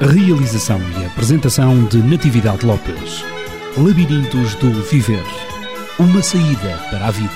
Realização 0.00 0.80
e 1.00 1.06
apresentação 1.06 1.84
de 1.84 1.98
Natividade 1.98 2.66
Lopes. 2.66 3.24
Labirintos 3.76 4.56
do 4.56 4.72
Viver. 4.82 5.22
Uma 5.98 6.20
saída 6.20 6.76
para 6.90 7.06
a 7.06 7.10
vida. 7.12 7.32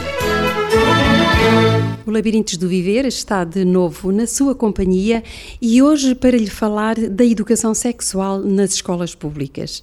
O 2.05 2.11
Labirintos 2.11 2.57
do 2.57 2.69
Viver 2.69 3.07
está 3.07 3.45
de 3.45 3.65
novo 3.65 4.11
na 4.11 4.27
sua 4.27 4.57
companhia 4.57 5.23
e 5.63 5.81
hoje 5.81 6.17
para 6.17 6.37
lhe 6.37 6.51
falar 6.51 6.97
da 6.97 7.25
educação 7.25 7.73
sexual 7.75 8.41
nas 8.41 8.73
escolas 8.73 9.15
públicas. 9.15 9.83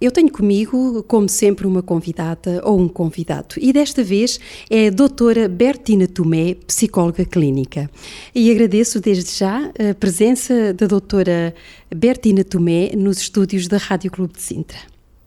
Eu 0.00 0.10
tenho 0.10 0.30
comigo, 0.30 1.02
como 1.04 1.28
sempre, 1.28 1.66
uma 1.66 1.82
convidada 1.82 2.60
ou 2.64 2.78
um 2.78 2.86
convidado 2.86 3.54
e 3.58 3.72
desta 3.72 4.04
vez 4.04 4.38
é 4.68 4.88
a 4.88 4.90
doutora 4.90 5.48
Bertina 5.48 6.06
Tomé, 6.06 6.54
psicóloga 6.66 7.24
clínica. 7.24 7.90
E 8.34 8.50
agradeço 8.50 9.00
desde 9.00 9.38
já 9.38 9.70
a 9.90 9.94
presença 9.94 10.74
da 10.74 10.86
doutora 10.86 11.54
Bertina 11.94 12.44
Tomé 12.44 12.90
nos 12.94 13.18
estúdios 13.18 13.68
da 13.68 13.78
Rádio 13.78 14.10
Clube 14.10 14.34
de 14.34 14.42
Sintra. 14.42 14.78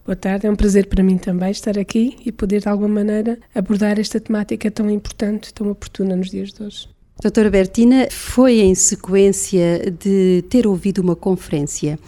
Boa 0.06 0.16
tarde, 0.16 0.46
é 0.46 0.52
um 0.52 0.56
prazer 0.56 0.88
para 0.88 1.04
mim 1.04 1.18
também 1.18 1.50
estar 1.52 1.78
aqui 1.78 2.16
e 2.26 2.32
poder 2.32 2.62
de 2.62 2.70
alguma 2.70 2.90
maneira 2.90 3.40
abordar 3.54 4.00
esta 4.00 4.20
temática 4.20 4.70
tão 4.70 4.90
importante, 4.90 5.54
tão 5.54 5.70
oportuna 5.70 6.16
nos 6.16 6.30
dias 6.30 6.54
de 6.54 6.64
hoje. 6.64 6.90
Doutora 7.22 7.50
Bertina, 7.50 8.08
foi 8.10 8.62
em 8.62 8.74
sequência 8.74 9.92
de 9.92 10.42
ter 10.50 10.66
ouvido 10.66 11.00
uma 11.00 11.18
conferência 11.18 12.00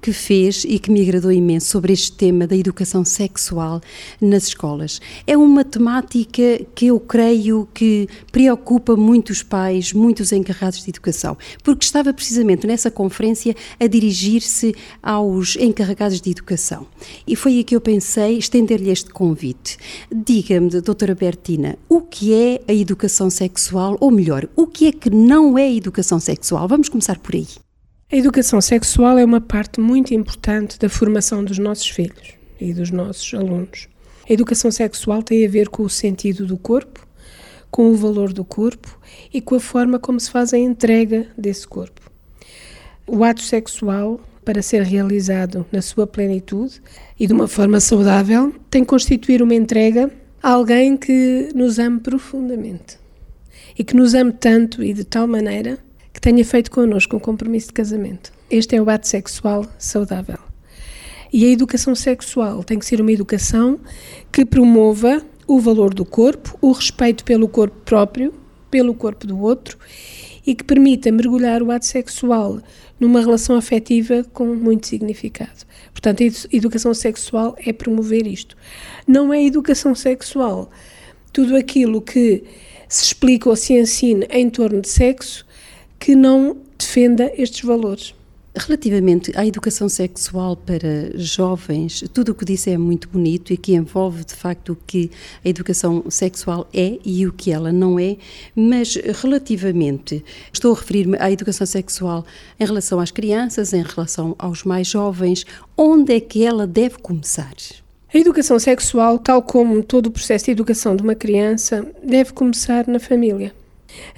que 0.00 0.12
fez 0.12 0.64
e 0.64 0.78
que 0.78 0.90
me 0.90 1.00
agradou 1.02 1.32
imenso 1.32 1.66
sobre 1.66 1.92
este 1.92 2.12
tema 2.12 2.46
da 2.46 2.56
educação 2.56 3.04
sexual 3.04 3.80
nas 4.20 4.44
escolas. 4.48 5.00
É 5.26 5.36
uma 5.36 5.64
temática 5.64 6.64
que 6.74 6.86
eu 6.86 7.00
creio 7.00 7.68
que 7.74 8.08
preocupa 8.30 8.96
muitos 8.96 9.42
pais, 9.42 9.92
muitos 9.92 10.32
encarregados 10.32 10.82
de 10.82 10.90
educação, 10.90 11.36
porque 11.62 11.84
estava 11.84 12.12
precisamente 12.12 12.66
nessa 12.66 12.90
conferência 12.90 13.54
a 13.78 13.86
dirigir-se 13.86 14.74
aos 15.02 15.56
encarregados 15.56 16.20
de 16.20 16.30
educação. 16.30 16.86
E 17.26 17.36
foi 17.36 17.52
aí 17.52 17.64
que 17.64 17.76
eu 17.76 17.80
pensei 17.80 18.38
estender-lhe 18.38 18.90
este 18.90 19.10
convite. 19.10 19.76
Diga-me, 20.10 20.70
doutora 20.80 21.14
Bertina, 21.14 21.78
o 21.88 22.00
que 22.00 22.32
é 22.32 22.60
a 22.68 22.72
educação 22.72 23.30
sexual, 23.30 23.96
ou 24.00 24.10
melhor, 24.10 24.48
o 24.56 24.66
que 24.66 24.86
é 24.86 24.92
que 24.92 25.10
não 25.10 25.58
é 25.58 25.72
educação 25.72 26.20
sexual? 26.20 26.68
Vamos 26.68 26.88
começar 26.88 27.18
por 27.18 27.34
aí. 27.34 27.67
A 28.10 28.16
educação 28.16 28.58
sexual 28.58 29.18
é 29.18 29.24
uma 29.24 29.38
parte 29.38 29.82
muito 29.82 30.14
importante 30.14 30.78
da 30.78 30.88
formação 30.88 31.44
dos 31.44 31.58
nossos 31.58 31.90
filhos 31.90 32.32
e 32.58 32.72
dos 32.72 32.90
nossos 32.90 33.34
alunos. 33.34 33.86
A 34.26 34.32
educação 34.32 34.70
sexual 34.70 35.22
tem 35.22 35.44
a 35.44 35.48
ver 35.50 35.68
com 35.68 35.82
o 35.82 35.90
sentido 35.90 36.46
do 36.46 36.56
corpo, 36.56 37.06
com 37.70 37.90
o 37.90 37.96
valor 37.96 38.32
do 38.32 38.46
corpo 38.46 38.98
e 39.30 39.42
com 39.42 39.56
a 39.56 39.60
forma 39.60 39.98
como 39.98 40.18
se 40.18 40.30
faz 40.30 40.54
a 40.54 40.58
entrega 40.58 41.26
desse 41.36 41.68
corpo. 41.68 42.00
O 43.06 43.22
ato 43.22 43.42
sexual, 43.42 44.18
para 44.42 44.62
ser 44.62 44.84
realizado 44.84 45.66
na 45.70 45.82
sua 45.82 46.06
plenitude 46.06 46.80
e 47.20 47.26
de 47.26 47.34
uma 47.34 47.46
forma 47.46 47.78
saudável, 47.78 48.54
tem 48.70 48.84
que 48.84 48.88
constituir 48.88 49.42
uma 49.42 49.54
entrega 49.54 50.10
a 50.42 50.52
alguém 50.52 50.96
que 50.96 51.50
nos 51.54 51.78
ame 51.78 52.00
profundamente 52.00 52.98
e 53.78 53.84
que 53.84 53.94
nos 53.94 54.14
ame 54.14 54.32
tanto 54.32 54.82
e 54.82 54.94
de 54.94 55.04
tal 55.04 55.26
maneira 55.26 55.78
que 56.18 56.20
tenha 56.20 56.44
feito 56.44 56.72
connosco 56.72 57.16
um 57.16 57.20
compromisso 57.20 57.68
de 57.68 57.74
casamento. 57.74 58.32
Este 58.50 58.74
é 58.74 58.82
o 58.82 58.90
ato 58.90 59.06
sexual 59.06 59.64
saudável. 59.78 60.36
E 61.32 61.44
a 61.44 61.48
educação 61.48 61.94
sexual 61.94 62.64
tem 62.64 62.76
que 62.76 62.84
ser 62.84 63.00
uma 63.00 63.12
educação 63.12 63.78
que 64.32 64.44
promova 64.44 65.22
o 65.46 65.60
valor 65.60 65.94
do 65.94 66.04
corpo, 66.04 66.58
o 66.60 66.72
respeito 66.72 67.22
pelo 67.22 67.46
corpo 67.46 67.76
próprio, 67.84 68.34
pelo 68.68 68.94
corpo 68.94 69.28
do 69.28 69.38
outro 69.38 69.78
e 70.44 70.56
que 70.56 70.64
permita 70.64 71.12
mergulhar 71.12 71.62
o 71.62 71.70
ato 71.70 71.86
sexual 71.86 72.60
numa 72.98 73.20
relação 73.20 73.54
afetiva 73.54 74.24
com 74.32 74.46
muito 74.56 74.88
significado. 74.88 75.64
Portanto, 75.92 76.24
a 76.24 76.56
educação 76.56 76.92
sexual 76.94 77.54
é 77.64 77.72
promover 77.72 78.26
isto. 78.26 78.56
Não 79.06 79.32
é 79.32 79.44
educação 79.44 79.94
sexual 79.94 80.68
tudo 81.32 81.54
aquilo 81.54 82.02
que 82.02 82.42
se 82.88 83.04
explica 83.04 83.48
ou 83.48 83.54
se 83.54 83.74
ensina 83.74 84.26
em 84.30 84.50
torno 84.50 84.80
de 84.80 84.88
sexo 84.88 85.46
que 85.98 86.14
não 86.14 86.56
defenda 86.78 87.32
estes 87.36 87.62
valores. 87.62 88.14
Relativamente 88.56 89.30
à 89.36 89.46
educação 89.46 89.88
sexual 89.88 90.56
para 90.56 91.16
jovens, 91.16 92.02
tudo 92.12 92.32
o 92.32 92.34
que 92.34 92.44
disse 92.44 92.70
é 92.70 92.78
muito 92.78 93.08
bonito 93.08 93.52
e 93.52 93.56
que 93.56 93.74
envolve 93.74 94.24
de 94.24 94.34
facto 94.34 94.72
o 94.72 94.76
que 94.76 95.10
a 95.44 95.48
educação 95.48 96.04
sexual 96.08 96.68
é 96.74 96.98
e 97.04 97.24
o 97.26 97.32
que 97.32 97.52
ela 97.52 97.70
não 97.70 98.00
é, 98.00 98.16
mas 98.56 98.96
relativamente, 99.22 100.24
estou 100.52 100.74
a 100.74 100.78
referir-me 100.78 101.16
à 101.20 101.30
educação 101.30 101.66
sexual 101.66 102.26
em 102.58 102.64
relação 102.64 102.98
às 102.98 103.12
crianças, 103.12 103.72
em 103.72 103.82
relação 103.82 104.34
aos 104.38 104.64
mais 104.64 104.88
jovens, 104.88 105.44
onde 105.76 106.14
é 106.14 106.20
que 106.20 106.44
ela 106.44 106.66
deve 106.66 106.98
começar? 106.98 107.54
A 108.12 108.18
educação 108.18 108.58
sexual, 108.58 109.18
tal 109.18 109.42
como 109.42 109.84
todo 109.84 110.06
o 110.06 110.10
processo 110.10 110.46
de 110.46 110.52
educação 110.52 110.96
de 110.96 111.02
uma 111.02 111.14
criança, 111.14 111.86
deve 112.02 112.32
começar 112.32 112.88
na 112.88 112.98
família. 112.98 113.54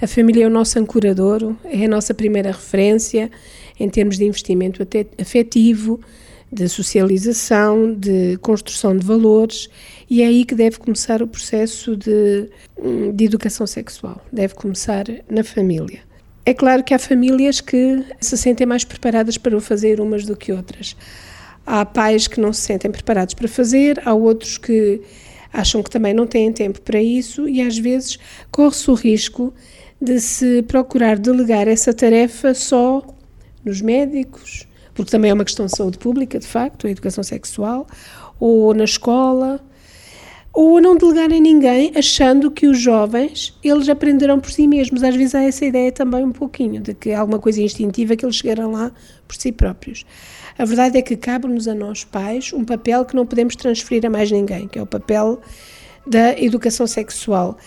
A 0.01 0.07
família 0.07 0.43
é 0.43 0.47
o 0.47 0.49
nosso 0.49 0.77
ancoradouro, 0.79 1.57
é 1.65 1.85
a 1.85 1.87
nossa 1.87 2.13
primeira 2.13 2.51
referência 2.51 3.29
em 3.79 3.89
termos 3.89 4.17
de 4.17 4.25
investimento 4.25 4.85
afetivo, 5.19 5.99
de 6.51 6.67
socialização, 6.67 7.93
de 7.93 8.37
construção 8.41 8.95
de 8.95 9.05
valores, 9.05 9.69
e 10.09 10.21
é 10.21 10.27
aí 10.27 10.43
que 10.43 10.53
deve 10.53 10.77
começar 10.77 11.21
o 11.21 11.27
processo 11.27 11.95
de, 11.95 12.49
de 13.13 13.25
educação 13.25 13.65
sexual. 13.65 14.21
Deve 14.31 14.53
começar 14.53 15.05
na 15.29 15.43
família. 15.43 15.99
É 16.45 16.53
claro 16.53 16.83
que 16.83 16.93
há 16.93 16.99
famílias 16.99 17.61
que 17.61 18.03
se 18.19 18.37
sentem 18.37 18.67
mais 18.67 18.83
preparadas 18.83 19.37
para 19.37 19.55
o 19.55 19.61
fazer 19.61 20.01
umas 20.01 20.25
do 20.25 20.35
que 20.35 20.51
outras. 20.51 20.97
Há 21.65 21.85
pais 21.85 22.27
que 22.27 22.41
não 22.41 22.51
se 22.51 22.61
sentem 22.61 22.91
preparados 22.91 23.33
para 23.33 23.47
fazer, 23.47 24.01
há 24.03 24.13
outros 24.13 24.57
que 24.57 25.01
acham 25.51 25.83
que 25.83 25.89
também 25.89 26.13
não 26.13 26.25
têm 26.25 26.51
tempo 26.51 26.81
para 26.81 27.01
isso 27.01 27.47
e 27.47 27.61
às 27.61 27.77
vezes 27.77 28.17
corre-se 28.51 28.89
o 28.89 28.93
risco 28.93 29.53
de 30.01 30.19
se 30.19 30.63
procurar 30.63 31.17
delegar 31.19 31.67
essa 31.67 31.93
tarefa 31.93 32.53
só 32.53 33.05
nos 33.63 33.81
médicos, 33.81 34.67
porque 34.93 35.11
também 35.11 35.31
é 35.31 35.33
uma 35.33 35.45
questão 35.45 35.65
de 35.65 35.75
saúde 35.75 35.97
pública, 35.97 36.39
de 36.39 36.47
facto, 36.47 36.87
a 36.87 36.89
educação 36.89 37.23
sexual, 37.23 37.87
ou 38.39 38.73
na 38.73 38.83
escola, 38.83 39.59
ou 40.53 40.81
não 40.81 40.97
delegar 40.97 41.31
em 41.31 41.39
ninguém, 41.39 41.91
achando 41.95 42.51
que 42.51 42.67
os 42.67 42.77
jovens, 42.77 43.57
eles 43.63 43.87
aprenderão 43.87 44.39
por 44.39 44.51
si 44.51 44.67
mesmos. 44.67 45.01
Às 45.01 45.15
vezes 45.15 45.33
há 45.33 45.43
essa 45.43 45.65
ideia 45.65 45.91
também 45.91 46.23
um 46.23 46.31
pouquinho, 46.31 46.81
de 46.81 46.93
que 46.93 47.13
alguma 47.13 47.39
coisa 47.39 47.61
instintiva 47.61 48.15
que 48.15 48.25
eles 48.25 48.35
chegarão 48.35 48.71
lá 48.71 48.91
por 49.27 49.35
si 49.35 49.51
próprios. 49.51 50.05
A 50.57 50.65
verdade 50.65 50.97
é 50.97 51.01
que 51.01 51.15
cabe-nos 51.15 51.67
a 51.67 51.73
nós, 51.73 52.03
pais, 52.03 52.51
um 52.53 52.65
papel 52.65 53.05
que 53.05 53.15
não 53.15 53.25
podemos 53.25 53.55
transferir 53.55 54.05
a 54.05 54.09
mais 54.09 54.29
ninguém, 54.29 54.67
que 54.67 54.77
é 54.77 54.81
o 54.81 54.85
papel 54.85 55.39
da 56.05 56.37
educação 56.37 56.85
sexual. 56.85 57.57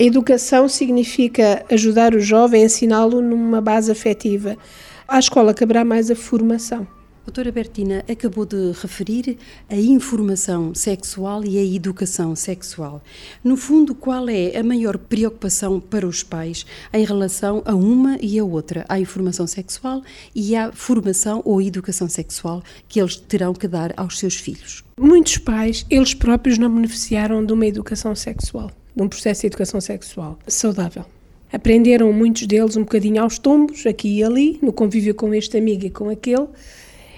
A 0.00 0.02
educação 0.02 0.68
significa 0.68 1.64
ajudar 1.70 2.14
o 2.14 2.20
jovem, 2.20 2.64
ensiná-lo 2.64 3.20
numa 3.20 3.60
base 3.60 3.92
afetiva. 3.92 4.56
À 5.06 5.18
escola 5.18 5.52
caberá 5.52 5.84
mais 5.84 6.10
a 6.10 6.16
formação. 6.16 6.95
Doutora 7.26 7.50
Bertina 7.50 8.04
acabou 8.08 8.46
de 8.46 8.70
referir 8.80 9.36
a 9.68 9.74
informação 9.74 10.72
sexual 10.72 11.44
e 11.44 11.58
a 11.58 11.64
educação 11.64 12.36
sexual. 12.36 13.02
No 13.42 13.56
fundo, 13.56 13.96
qual 13.96 14.28
é 14.28 14.56
a 14.56 14.62
maior 14.62 14.96
preocupação 14.96 15.80
para 15.80 16.06
os 16.06 16.22
pais 16.22 16.64
em 16.92 17.04
relação 17.04 17.64
a 17.64 17.74
uma 17.74 18.16
e 18.22 18.38
a 18.38 18.44
outra? 18.44 18.86
A 18.88 19.00
informação 19.00 19.44
sexual 19.44 20.02
e 20.36 20.54
a 20.54 20.70
formação 20.70 21.42
ou 21.44 21.60
educação 21.60 22.08
sexual 22.08 22.62
que 22.88 23.00
eles 23.00 23.16
terão 23.16 23.52
que 23.52 23.66
dar 23.66 23.92
aos 23.96 24.20
seus 24.20 24.36
filhos. 24.36 24.84
Muitos 24.96 25.36
pais, 25.36 25.84
eles 25.90 26.14
próprios 26.14 26.58
não 26.58 26.72
beneficiaram 26.72 27.44
de 27.44 27.52
uma 27.52 27.66
educação 27.66 28.14
sexual, 28.14 28.70
de 28.94 29.02
um 29.02 29.08
processo 29.08 29.40
de 29.40 29.48
educação 29.48 29.80
sexual 29.80 30.38
saudável. 30.46 31.04
Aprenderam 31.52 32.12
muitos 32.12 32.46
deles 32.46 32.76
um 32.76 32.82
bocadinho 32.82 33.20
aos 33.20 33.36
tombos, 33.36 33.84
aqui 33.84 34.18
e 34.18 34.24
ali, 34.24 34.58
no 34.62 34.72
convívio 34.72 35.14
com 35.14 35.34
este 35.34 35.56
amigo 35.58 35.86
e 35.86 35.90
com 35.90 36.08
aquele, 36.08 36.46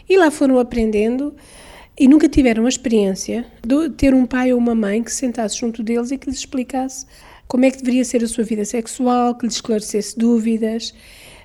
e 0.09 0.17
lá 0.17 0.31
foram 0.31 0.59
aprendendo 0.59 1.35
e 1.99 2.07
nunca 2.07 2.29
tiveram 2.29 2.65
a 2.65 2.69
experiência 2.69 3.45
de 3.67 3.91
ter 3.91 4.15
um 4.15 4.25
pai 4.25 4.53
ou 4.53 4.59
uma 4.59 4.75
mãe 4.75 5.03
que 5.03 5.11
se 5.11 5.19
sentasse 5.19 5.59
junto 5.59 5.83
deles 5.83 6.11
e 6.11 6.19
que 6.19 6.31
lhes 6.31 6.39
explicasse 6.39 7.05
como 7.49 7.65
é 7.65 7.71
que 7.71 7.79
deveria 7.79 8.05
ser 8.05 8.23
a 8.23 8.29
sua 8.29 8.45
vida 8.45 8.65
sexual, 8.65 9.35
que 9.35 9.47
lhes 9.47 9.55
esclarecesse 9.55 10.19
dúvidas, 10.19 10.95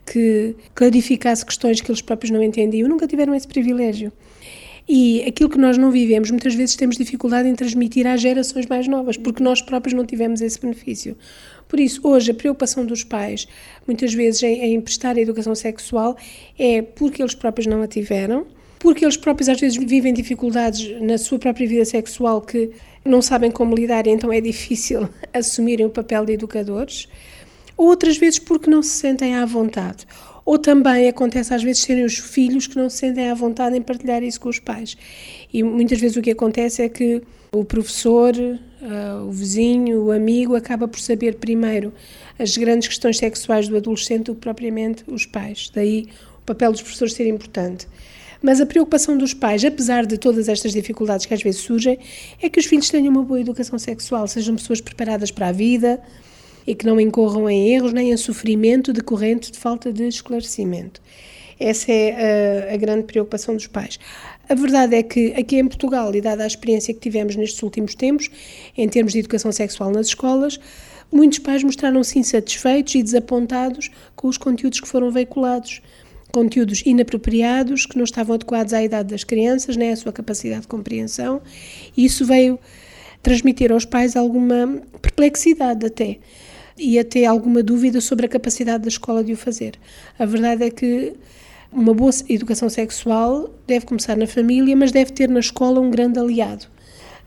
que 0.06 0.56
clarificasse 0.76 1.46
questões 1.46 1.82
que 1.82 1.90
eles 1.90 2.02
próprios 2.02 2.30
não 2.30 2.44
entendiam. 2.44 2.90
Nunca 2.90 3.08
tiveram 3.08 3.34
esse 3.34 3.48
privilégio. 3.48 4.12
E 4.88 5.24
aquilo 5.24 5.50
que 5.50 5.58
nós 5.58 5.78
não 5.78 5.92
vivemos, 5.92 6.30
muitas 6.30 6.56
vezes 6.56 6.76
temos 6.76 6.98
dificuldade 6.98 7.48
em 7.48 7.56
transmitir 7.56 8.06
às 8.06 8.20
gerações 8.20 8.66
mais 8.66 8.88
novas, 8.88 9.16
porque 9.16 9.42
nós 9.42 9.62
próprios 9.62 9.94
não 9.94 10.06
tivemos 10.06 10.42
esse 10.42 10.60
benefício. 10.60 11.18
Por 11.70 11.80
isso, 11.80 12.02
hoje, 12.04 12.32
a 12.32 12.34
preocupação 12.34 12.86
dos 12.86 13.04
pais, 13.04 13.48
muitas 13.88 14.14
vezes, 14.14 14.44
em, 14.44 14.76
em 14.76 14.82
prestar 14.82 15.16
a 15.16 15.22
educação 15.22 15.56
sexual, 15.56 16.18
é 16.60 16.82
porque 16.82 17.22
eles 17.22 17.34
próprios 17.34 17.66
não 17.66 17.82
a 17.82 17.88
tiveram, 17.88 18.46
porque 18.78 19.06
eles 19.06 19.16
próprios 19.16 19.48
às 19.48 19.60
vezes 19.60 19.78
vivem 19.78 20.14
dificuldades 20.14 21.02
na 21.02 21.18
sua 21.18 21.40
própria 21.40 21.66
vida 21.66 21.86
sexual 21.86 22.42
que 22.42 22.72
não 23.06 23.22
sabem 23.22 23.50
como 23.50 23.74
lidar, 23.74 24.06
e 24.06 24.10
então 24.10 24.32
é 24.32 24.42
difícil 24.42 25.08
assumirem 25.34 25.86
o 25.86 25.90
papel 25.90 26.26
de 26.26 26.34
educadores, 26.34 27.08
ou 27.78 27.88
outras 27.88 28.18
vezes 28.18 28.40
porque 28.40 28.70
não 28.70 28.84
se 28.84 28.90
sentem 28.90 29.36
à 29.36 29.46
vontade. 29.46 30.06
Ou 30.46 30.58
também 30.58 31.08
acontece 31.08 31.54
às 31.54 31.64
vezes 31.64 31.84
serem 31.84 32.04
os 32.04 32.18
filhos 32.18 32.68
que 32.68 32.76
não 32.76 32.90
se 32.90 32.98
sentem 32.98 33.30
à 33.30 33.34
vontade 33.34 33.78
em 33.78 33.82
partilhar 33.82 34.22
isso 34.24 34.40
com 34.40 34.50
os 34.50 34.60
pais. 34.60 34.98
E 35.54 35.64
muitas 35.64 36.00
vezes 36.00 36.18
o 36.18 36.22
que 36.22 36.32
acontece 36.32 36.82
é 36.82 36.90
que 36.90 37.22
o 37.52 37.64
professor, 37.64 38.36
uh, 38.36 39.28
o 39.28 39.32
vizinho, 39.32 40.06
o 40.06 40.12
amigo 40.12 40.56
acaba 40.56 40.88
por 40.88 41.00
saber 41.00 41.36
primeiro 41.36 41.94
as 42.38 42.58
grandes 42.58 42.88
questões 42.88 43.18
sexuais 43.18 43.68
do 43.68 43.78
adolescente 43.78 44.26
do 44.26 44.36
que 44.36 44.42
propriamente 44.42 45.04
os 45.08 45.26
pais. 45.26 45.72
Daí 45.74 46.08
o 46.40 46.46
papel 46.46 46.72
dos 46.72 46.82
professores 46.82 47.14
ser 47.14 47.28
importante. 47.28 47.88
Mas 48.42 48.60
a 48.60 48.66
preocupação 48.66 49.18
dos 49.18 49.34
pais, 49.34 49.64
apesar 49.64 50.06
de 50.06 50.18
todas 50.18 50.50
estas 50.50 50.74
dificuldades 50.74 51.26
que 51.26 51.34
às 51.34 51.42
vezes 51.42 51.62
surgem, 51.62 51.98
é 52.42 52.50
que 52.50 52.60
os 52.60 52.66
filhos 52.66 52.90
tenham 52.90 53.10
uma 53.10 53.24
boa 53.24 53.40
educação 53.40 53.80
sexual, 53.80 54.28
sejam 54.28 54.56
pessoas 54.58 54.82
preparadas 54.82 55.32
para 55.32 55.48
a 55.48 55.52
vida 55.54 56.02
e 56.66 56.76
que 56.76 56.86
não 56.86 57.00
incorram 57.00 57.50
em 57.50 57.74
erros 57.74 57.94
nem 57.94 58.12
em 58.12 58.18
sofrimento 58.18 58.94
decorrente 58.94 59.52
de 59.52 59.58
falta 59.58 59.92
de 59.92 60.08
esclarecimento. 60.08 61.02
Essa 61.60 61.92
é 61.92 62.70
a, 62.70 62.74
a, 62.74 62.78
grande 62.78 63.04
preocupação 63.04 63.56
dos 63.56 63.68
pais. 63.68 64.00
A 64.50 64.56
verdade 64.56 64.96
é 64.96 65.04
que 65.04 65.34
aqui 65.34 65.58
em 65.58 65.68
Portugal, 65.68 66.14
e 66.14 66.20
dada 66.20 66.44
a 66.44 66.48
experiência 66.48 66.94
que 66.94 67.00
tivemos 67.00 67.36
nestes 67.36 67.62
últimos 67.64 67.96
tempos, 67.96 68.30
em 68.78 68.88
termos 68.90 69.14
de 69.14 69.20
educação 69.20 69.52
sexual 69.52 69.92
nas 69.92 70.08
escolas, 70.08 70.60
muitos 71.12 71.40
pais 71.40 71.64
mostraram-se 71.64 72.20
insatisfeitos 72.20 72.96
e 72.96 73.04
desapontados 73.04 73.90
com 74.16 74.28
os 74.28 74.38
conteúdos 74.38 74.80
que 74.80 74.88
foram 74.88 75.12
veiculados 75.12 75.82
conteúdos 76.34 76.82
inapropriados 76.84 77.86
que 77.86 77.96
não 77.96 78.04
estavam 78.04 78.34
adequados 78.34 78.74
à 78.74 78.84
idade 78.84 79.10
das 79.10 79.24
crianças, 79.24 79.78
nem 79.78 79.92
à 79.92 79.96
sua 79.96 80.12
capacidade 80.12 80.62
de 80.62 80.68
compreensão, 80.68 81.40
e 81.96 82.06
isso 82.06 82.26
veio 82.26 82.60
transmitir 83.22 83.72
aos 83.72 83.86
pais 83.86 84.16
alguma 84.16 84.82
perplexidade 85.00 85.86
até 85.86 86.18
e 86.78 86.98
até 86.98 87.26
alguma 87.26 87.62
dúvida 87.62 88.02
sobre 88.02 88.26
a 88.26 88.30
capacidade 88.30 88.84
da 88.84 88.90
escola 88.90 89.24
de 89.24 89.34
o 89.34 89.38
fazer. 89.38 89.74
A 90.18 90.26
verdade 90.26 90.64
é 90.64 90.70
que 90.70 91.14
uma 91.72 91.94
boa 91.94 92.12
educação 92.30 92.70
sexual 92.70 93.50
deve 93.66 93.86
começar 93.86 94.16
na 94.16 94.28
família, 94.28 94.76
mas 94.76 94.92
deve 94.92 95.12
ter 95.12 95.28
na 95.30 95.40
escola 95.40 95.80
um 95.80 95.90
grande 95.90 96.20
aliado. 96.20 96.68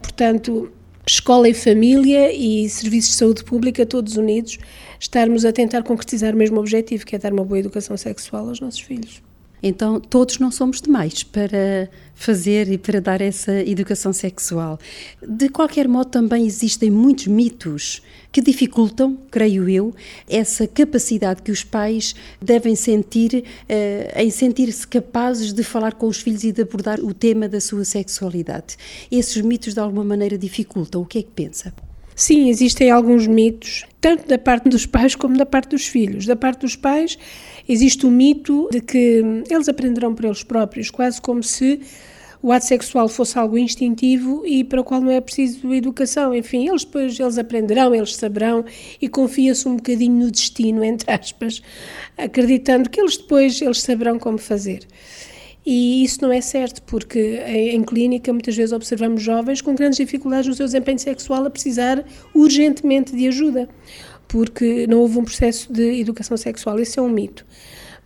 Portanto, 0.00 0.70
escola 1.06 1.48
e 1.48 1.54
família 1.54 2.32
e 2.32 2.68
serviços 2.68 3.12
de 3.12 3.16
saúde 3.16 3.44
pública 3.44 3.86
todos 3.86 4.16
unidos 4.16 4.58
estarmos 4.98 5.44
a 5.44 5.52
tentar 5.52 5.82
concretizar 5.82 6.34
o 6.34 6.36
mesmo 6.36 6.58
objetivo, 6.58 7.04
que 7.04 7.14
é 7.14 7.18
dar 7.18 7.32
uma 7.32 7.44
boa 7.44 7.58
educação 7.58 7.96
sexual 7.96 8.48
aos 8.48 8.60
nossos 8.60 8.80
filhos. 8.80 9.25
Então, 9.62 10.00
todos 10.00 10.38
não 10.38 10.50
somos 10.50 10.80
demais 10.80 11.22
para 11.22 11.88
fazer 12.14 12.70
e 12.70 12.78
para 12.78 13.00
dar 13.00 13.20
essa 13.20 13.52
educação 13.52 14.12
sexual. 14.12 14.78
De 15.26 15.48
qualquer 15.48 15.86
modo, 15.86 16.08
também 16.10 16.46
existem 16.46 16.90
muitos 16.90 17.26
mitos 17.26 18.02
que 18.32 18.40
dificultam, 18.40 19.18
creio 19.30 19.68
eu, 19.68 19.94
essa 20.28 20.66
capacidade 20.66 21.42
que 21.42 21.50
os 21.50 21.62
pais 21.62 22.14
devem 22.40 22.74
sentir 22.74 23.44
uh, 23.44 24.20
em 24.20 24.30
sentir-se 24.30 24.86
capazes 24.86 25.52
de 25.52 25.62
falar 25.62 25.94
com 25.94 26.06
os 26.06 26.20
filhos 26.20 26.44
e 26.44 26.52
de 26.52 26.62
abordar 26.62 27.00
o 27.00 27.14
tema 27.14 27.48
da 27.48 27.60
sua 27.60 27.84
sexualidade. 27.84 28.76
Esses 29.10 29.40
mitos, 29.42 29.74
de 29.74 29.80
alguma 29.80 30.04
maneira, 30.04 30.36
dificultam. 30.38 31.02
O 31.02 31.06
que 31.06 31.18
é 31.18 31.22
que 31.22 31.30
pensa? 31.30 31.72
Sim, 32.18 32.48
existem 32.48 32.90
alguns 32.90 33.26
mitos, 33.26 33.84
tanto 34.00 34.26
da 34.26 34.38
parte 34.38 34.70
dos 34.70 34.86
pais 34.86 35.14
como 35.14 35.36
da 35.36 35.44
parte 35.44 35.68
dos 35.68 35.86
filhos. 35.86 36.24
Da 36.24 36.34
parte 36.34 36.60
dos 36.60 36.74
pais, 36.74 37.18
existe 37.68 38.06
o 38.06 38.10
mito 38.10 38.70
de 38.72 38.80
que 38.80 39.22
eles 39.50 39.68
aprenderão 39.68 40.14
por 40.14 40.24
eles 40.24 40.42
próprios, 40.42 40.90
quase 40.90 41.20
como 41.20 41.42
se 41.42 41.78
o 42.42 42.50
ato 42.50 42.64
sexual 42.64 43.06
fosse 43.06 43.38
algo 43.38 43.58
instintivo 43.58 44.46
e 44.46 44.64
para 44.64 44.80
o 44.80 44.84
qual 44.84 45.02
não 45.02 45.10
é 45.10 45.20
preciso 45.20 45.74
educação. 45.74 46.34
Enfim, 46.34 46.66
eles 46.66 46.86
depois 46.86 47.20
eles 47.20 47.36
aprenderão, 47.36 47.94
eles 47.94 48.16
saberão 48.16 48.64
e 48.98 49.10
confia-se 49.10 49.68
um 49.68 49.76
bocadinho 49.76 50.14
no 50.14 50.30
destino, 50.30 50.82
entre 50.82 51.12
aspas, 51.12 51.60
acreditando 52.16 52.88
que 52.88 52.98
eles 52.98 53.18
depois 53.18 53.60
eles 53.60 53.82
saberão 53.82 54.18
como 54.18 54.38
fazer. 54.38 54.86
E 55.66 56.04
isso 56.04 56.22
não 56.22 56.30
é 56.30 56.40
certo, 56.40 56.80
porque 56.82 57.42
em, 57.44 57.70
em, 57.74 57.82
clínica 57.82 58.32
muitas 58.32 58.54
vezes 58.54 58.72
observamos 58.72 59.20
jovens 59.20 59.60
com 59.60 59.74
grandes 59.74 59.96
dificuldades 59.96 60.46
no 60.46 60.54
seu 60.54 60.64
desempenho 60.64 61.00
sexual 61.00 61.44
a 61.44 61.50
precisar 61.50 62.04
urgentemente 62.32 63.16
de 63.16 63.26
ajuda, 63.26 63.68
porque 64.28 64.86
não 64.86 65.00
houve 65.00 65.18
um 65.18 65.24
processo 65.24 65.72
de 65.72 66.00
educação 66.00 66.36
sexual. 66.36 66.78
Esse 66.78 67.00
é 67.00 67.02
um 67.02 67.08
mito. 67.08 67.44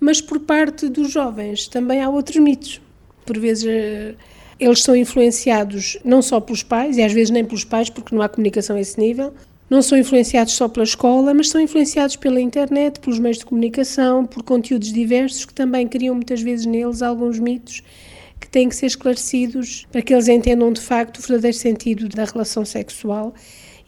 Mas 0.01 0.23
por 0.23 0.41
parte 0.41 0.89
dos 0.89 1.11
jovens 1.11 1.69
também 1.69 2.01
há 2.01 2.09
outros 2.09 2.39
mitos. 2.39 2.81
Por 3.27 3.39
vezes 3.39 3.67
eh, 3.67 4.15
eles 4.59 4.83
são 4.83 4.97
influenciados 4.97 5.99
não 6.03 6.23
só 6.23 6.41
pelos 6.41 6.63
pais, 6.63 6.97
e 6.97 7.03
às 7.03 7.13
vezes 7.13 7.29
nem 7.29 7.45
pelos 7.45 7.65
pais, 7.65 7.91
porque 7.91 8.15
não 8.15 8.23
há 8.23 8.29
comunicação 8.29 8.77
a 8.77 8.81
esse 8.81 8.99
nível, 8.99 9.35
não 9.71 9.81
são 9.81 9.97
influenciados 9.97 10.55
só 10.55 10.69
pela 10.69 10.83
escola, 10.83 11.33
mas 11.33 11.49
são 11.49 11.61
influenciados 11.61 12.17
pela 12.17 12.41
internet, 12.41 12.99
pelos 12.99 13.21
meios 13.21 13.39
de 13.39 13.47
comunicação, 13.47 14.27
por 14.27 14.43
conteúdos 14.43 14.93
diversos 14.93 15.45
que 15.45 15.55
também 15.55 15.87
criam 15.87 16.17
muitas 16.17 16.43
vezes 16.43 16.67
neles 16.67 17.01
alguns 17.01 17.39
mitos 17.39 17.83
que 18.41 18.49
têm 18.49 18.69
que 18.69 18.75
ser 18.75 18.87
esclarecidos 18.87 19.87
para 19.93 20.03
que 20.03 20.13
eles 20.13 20.27
entendam 20.27 20.73
de 20.73 20.81
facto 20.81 21.19
o 21.19 21.23
verdadeiro 21.23 21.57
sentido 21.57 22.09
da 22.09 22.25
relação 22.25 22.65
sexual 22.65 23.33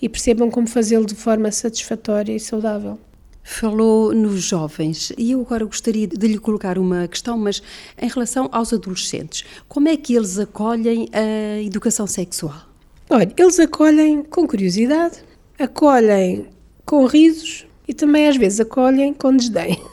e 0.01 0.09
percebam 0.09 0.51
como 0.51 0.69
fazê-lo 0.69 1.07
de 1.07 1.17
forma 1.17 1.51
satisfatória 1.51 2.33
e 2.33 2.39
saudável. 2.39 2.99
Falou 3.43 4.15
nos 4.15 4.41
jovens 4.41 5.13
e 5.19 5.33
eu 5.33 5.41
agora 5.41 5.65
gostaria 5.65 6.07
de 6.07 6.29
lhe 6.29 6.39
colocar 6.39 6.79
uma 6.79 7.09
questão, 7.09 7.37
mas 7.37 7.61
em 8.01 8.09
relação 8.09 8.49
aos 8.53 8.73
adolescentes, 8.73 9.45
como 9.69 9.89
é 9.89 9.97
que 9.97 10.15
eles 10.15 10.39
acolhem 10.39 11.09
a 11.13 11.61
educação 11.61 12.07
sexual? 12.07 12.69
Olha, 13.11 13.33
eles 13.37 13.59
acolhem 13.59 14.23
com 14.23 14.47
curiosidade, 14.47 15.25
acolhem 15.63 16.47
com 16.85 17.07
risos 17.07 17.67
e 17.87 17.95
também 17.95 18.27
às 18.27 18.37
vezes 18.37 18.61
acolhem 18.61 19.15
com 19.15 19.37
desdém. 19.37 19.79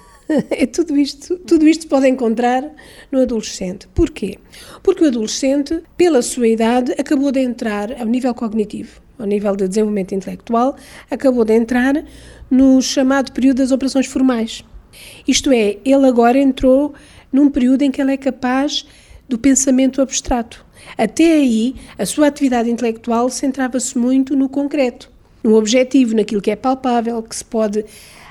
É 0.51 0.68
tudo 0.68 0.95
isto, 0.95 1.38
tudo 1.39 1.68
isto 1.68 1.88
pode 1.88 2.07
encontrar 2.07 2.63
no 3.12 3.19
adolescente. 3.19 3.88
Porquê? 3.95 4.38
Porque 4.84 5.03
o 5.03 5.08
adolescente, 5.08 5.82
pela 5.98 6.22
sua 6.22 6.48
idade, 6.48 6.93
acabou 7.00 7.32
de 7.32 7.39
entrar 7.39 8.00
ao 8.00 8.05
nível 8.05 8.32
cognitivo, 8.36 9.01
ao 9.17 9.25
nível 9.25 9.55
de 9.55 9.67
desenvolvimento 9.67 10.13
intelectual, 10.13 10.75
acabou 11.10 11.43
de 11.43 11.55
entrar 11.55 12.05
no 12.48 12.79
chamado 12.79 13.32
período 13.32 13.58
das 13.58 13.72
operações 13.72 14.05
formais. 14.05 14.63
Isto 15.27 15.51
é, 15.51 15.77
ele 15.84 16.05
agora 16.05 16.38
entrou 16.38 16.93
num 17.34 17.50
período 17.50 17.82
em 17.82 17.89
que 17.89 18.00
ele 18.00 18.13
é 18.13 18.17
capaz 18.17 18.86
do 19.27 19.39
pensamento 19.39 20.00
abstrato. 20.00 20.63
Até 20.96 21.34
aí, 21.34 21.74
a 21.98 22.05
sua 22.05 22.27
atividade 22.27 22.70
intelectual 22.70 23.32
centrava-se 23.32 23.98
muito 23.98 24.36
no 24.36 24.48
concreto 24.48 25.10
no 25.43 25.55
objetivo, 25.55 26.15
naquilo 26.15 26.41
que 26.41 26.51
é 26.51 26.55
palpável, 26.55 27.22
que 27.24 27.36
se 27.36 27.46
pode 27.46 27.86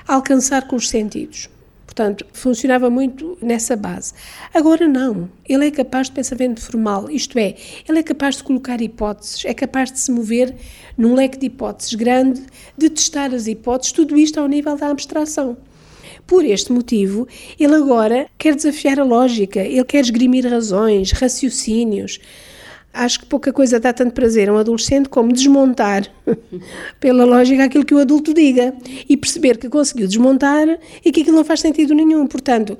alcançar 0.07 0.67
com 0.67 0.75
os 0.75 0.89
sentidos. 0.89 1.49
Portanto, 1.85 2.25
funcionava 2.31 2.89
muito 2.89 3.37
nessa 3.41 3.75
base. 3.75 4.13
Agora 4.53 4.87
não, 4.87 5.29
ele 5.47 5.67
é 5.67 5.71
capaz 5.71 6.07
de 6.07 6.13
pensamento 6.13 6.61
formal, 6.61 7.09
isto 7.09 7.37
é, 7.37 7.55
ele 7.87 7.99
é 7.99 8.03
capaz 8.03 8.37
de 8.37 8.43
colocar 8.43 8.79
hipóteses, 8.79 9.43
é 9.43 9.53
capaz 9.53 9.91
de 9.91 9.99
se 9.99 10.11
mover 10.11 10.55
num 10.97 11.13
leque 11.13 11.37
de 11.37 11.47
hipóteses 11.47 11.95
grande, 11.95 12.41
de 12.77 12.89
testar 12.89 13.33
as 13.33 13.47
hipóteses, 13.47 13.91
tudo 13.91 14.15
isto 14.17 14.39
ao 14.39 14.47
nível 14.47 14.77
da 14.77 14.89
abstração. 14.89 15.57
Por 16.25 16.45
este 16.45 16.71
motivo, 16.71 17.27
ele 17.59 17.75
agora 17.75 18.27
quer 18.37 18.55
desafiar 18.55 18.99
a 18.99 19.03
lógica, 19.03 19.59
ele 19.59 19.83
quer 19.83 20.01
esgrimir 20.01 20.47
razões, 20.47 21.11
raciocínios, 21.11 22.19
acho 22.99 23.19
que 23.21 23.25
pouca 23.25 23.53
coisa 23.53 23.79
dá 23.79 23.93
tanto 23.93 24.13
prazer 24.13 24.49
a 24.49 24.53
um 24.53 24.57
adolescente 24.57 25.09
como 25.09 25.31
desmontar, 25.31 26.07
pela 26.99 27.23
lógica, 27.23 27.63
aquilo 27.63 27.85
que 27.85 27.93
o 27.93 27.99
adulto 27.99 28.33
diga 28.33 28.73
e 29.07 29.15
perceber 29.15 29.57
que 29.57 29.69
conseguiu 29.69 30.07
desmontar 30.07 30.67
e 31.03 31.11
que 31.11 31.21
aquilo 31.21 31.37
não 31.37 31.45
faz 31.45 31.61
sentido 31.61 31.93
nenhum. 31.93 32.27
Portanto, 32.27 32.77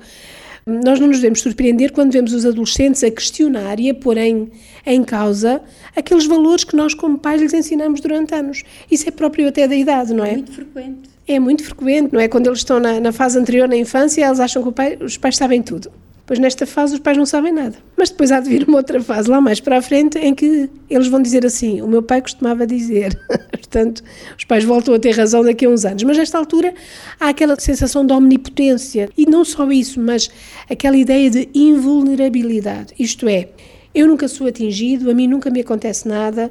nós 0.66 1.00
não 1.00 1.08
nos 1.08 1.16
devemos 1.16 1.40
surpreender 1.40 1.92
quando 1.92 2.12
vemos 2.12 2.32
os 2.34 2.44
adolescentes 2.44 3.02
a 3.02 3.10
questionar 3.10 3.80
e 3.80 3.90
a 3.90 3.94
pôr 3.94 4.18
em, 4.18 4.50
em 4.86 5.02
causa 5.02 5.62
aqueles 5.96 6.26
valores 6.26 6.64
que 6.64 6.76
nós, 6.76 6.94
como 6.94 7.18
pais, 7.18 7.40
lhes 7.40 7.54
ensinamos 7.54 8.00
durante 8.00 8.34
anos. 8.34 8.62
Isso 8.90 9.08
é 9.08 9.10
próprio 9.10 9.48
até 9.48 9.66
da 9.66 9.74
idade, 9.74 10.12
não 10.12 10.24
é? 10.24 10.32
É 10.32 10.36
muito 10.36 10.52
frequente. 10.52 11.10
É 11.26 11.38
muito 11.38 11.64
frequente, 11.64 12.12
não 12.12 12.20
é? 12.20 12.28
Quando 12.28 12.46
eles 12.46 12.58
estão 12.58 12.78
na, 12.78 13.00
na 13.00 13.12
fase 13.12 13.38
anterior, 13.38 13.68
na 13.68 13.76
infância, 13.76 14.24
eles 14.24 14.38
acham 14.38 14.62
que 14.62 14.72
pai, 14.72 14.98
os 15.00 15.16
pais 15.16 15.36
sabem 15.36 15.62
tudo. 15.62 15.90
Pois 16.30 16.38
nesta 16.38 16.64
fase 16.64 16.94
os 16.94 17.00
pais 17.00 17.18
não 17.18 17.26
sabem 17.26 17.52
nada. 17.52 17.76
Mas 17.96 18.08
depois 18.08 18.30
há 18.30 18.38
de 18.38 18.48
vir 18.48 18.62
uma 18.68 18.76
outra 18.76 19.02
fase 19.02 19.28
lá 19.28 19.40
mais 19.40 19.58
para 19.58 19.78
a 19.78 19.82
frente 19.82 20.16
em 20.16 20.32
que 20.32 20.70
eles 20.88 21.08
vão 21.08 21.20
dizer 21.20 21.44
assim: 21.44 21.82
o 21.82 21.88
meu 21.88 22.04
pai 22.04 22.22
costumava 22.22 22.64
dizer. 22.64 23.20
Portanto, 23.50 24.00
os 24.38 24.44
pais 24.44 24.62
voltam 24.62 24.94
a 24.94 24.98
ter 25.00 25.10
razão 25.10 25.42
daqui 25.42 25.66
a 25.66 25.68
uns 25.68 25.84
anos. 25.84 26.04
Mas 26.04 26.16
nesta 26.16 26.38
altura 26.38 26.72
há 27.18 27.30
aquela 27.30 27.58
sensação 27.58 28.06
de 28.06 28.12
omnipotência. 28.12 29.08
E 29.18 29.26
não 29.26 29.44
só 29.44 29.68
isso, 29.72 29.98
mas 29.98 30.30
aquela 30.70 30.96
ideia 30.96 31.28
de 31.28 31.48
invulnerabilidade. 31.52 32.94
Isto 32.96 33.28
é, 33.28 33.48
eu 33.92 34.06
nunca 34.06 34.28
sou 34.28 34.46
atingido, 34.46 35.10
a 35.10 35.14
mim 35.14 35.26
nunca 35.26 35.50
me 35.50 35.62
acontece 35.62 36.06
nada, 36.06 36.48